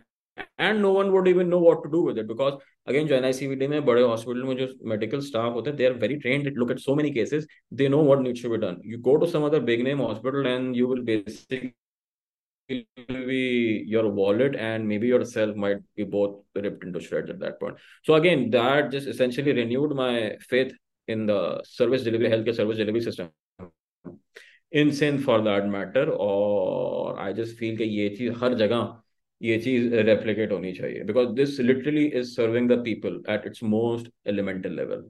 [0.60, 2.54] and no one would even know what to do with it because
[2.88, 6.16] again जो NICVD में बड़े hospital में जो medical staff होते हैं they are very
[6.16, 9.16] trained look at so many cases they know what needs to be done you go
[9.16, 11.72] to some other big name hospital and you will basically
[12.68, 15.54] be, your wallet and maybe yourself
[21.08, 23.30] in the service delivery, healthcare service delivery system.
[24.72, 26.06] Insane for that matter.
[26.06, 29.02] और I just feel कि ये चीज़ हर जगह
[29.42, 34.10] ये चीज़ replicate होनी चाहिए because this literally is serving the people at its most
[34.26, 35.04] elemental level.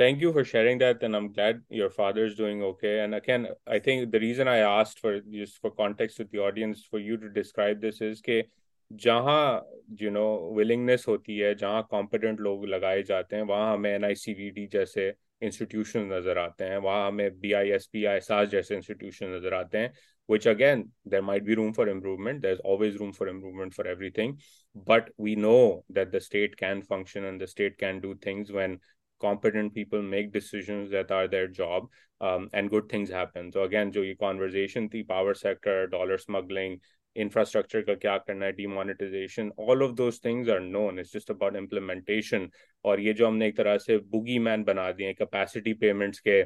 [0.00, 3.42] thank you for sharing that and i'm glad your father is doing okay and again
[3.76, 7.18] i think the reason i asked for just for context with the audience for you
[7.24, 8.38] to describe this is कि
[8.90, 9.66] जहाँ
[10.00, 10.22] you know
[10.56, 15.12] willingness होती है, जहाँ competent लोग लगाए जाते हैं, वहाँ हमें एनआईसीवीडी जैसे
[15.42, 19.54] इंस्टीट्यूशन नज़र आते हैं, वहाँ हमें B I S P I S जैसे इंस्टीट्यूशन नज़र
[19.54, 19.92] आते हैं
[20.28, 23.88] which again there might be room for improvement there is always room for improvement for
[23.88, 24.36] every thing
[24.88, 25.54] but we know
[25.92, 28.78] that the state can function and the state can do things when
[29.20, 31.90] competent people make decision that are their job
[32.54, 36.78] and good things happen तो again जो ये conversation थी power sector dollar smuggling
[37.16, 40.98] infrastructure का क्या करना है, demonetization, all of those things are known.
[40.98, 42.46] It's just about implementation.
[42.84, 46.42] और ये जो हमने एक तरह से बुगी मैन बना दिए कैपेसिटी पेमेंट्स के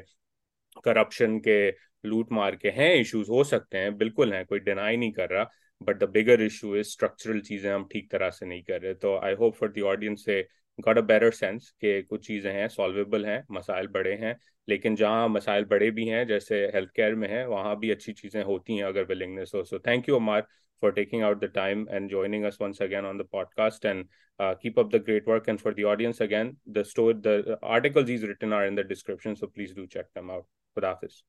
[0.85, 1.69] करप्शन के
[2.05, 5.49] लूट मार के हैं इश्यूज़ हो सकते हैं, बिल्कुल हैं, कोई डिनाई नहीं कर रहा
[5.81, 9.17] but the bigger issue is structural चीज़ें हम ठीक तरह से नहीं कर रहे। तो
[9.17, 10.41] I hope for the audience से
[10.79, 14.35] गॉट अ बेटर सेंस के कुछ चीज़ें हैं, सॉल्वेबल हैं, मसाइल बड़े हैं,
[14.67, 18.43] लेकिन जहाँ मसाइल बड़े भी हैं, जैसे हेल्थ केयर में है, वहाँ भी अच्छी चीज़ें
[18.43, 20.47] होती हैं अगर विलिंगनेस हो। So thank you Ammar
[20.83, 24.05] for taking out the time and joining us once again on the podcast and
[24.39, 28.25] keep up the great work and for the audience again the story the article is
[28.25, 30.43] written are in the description so please do check them out
[30.77, 31.21] खुदाफिज़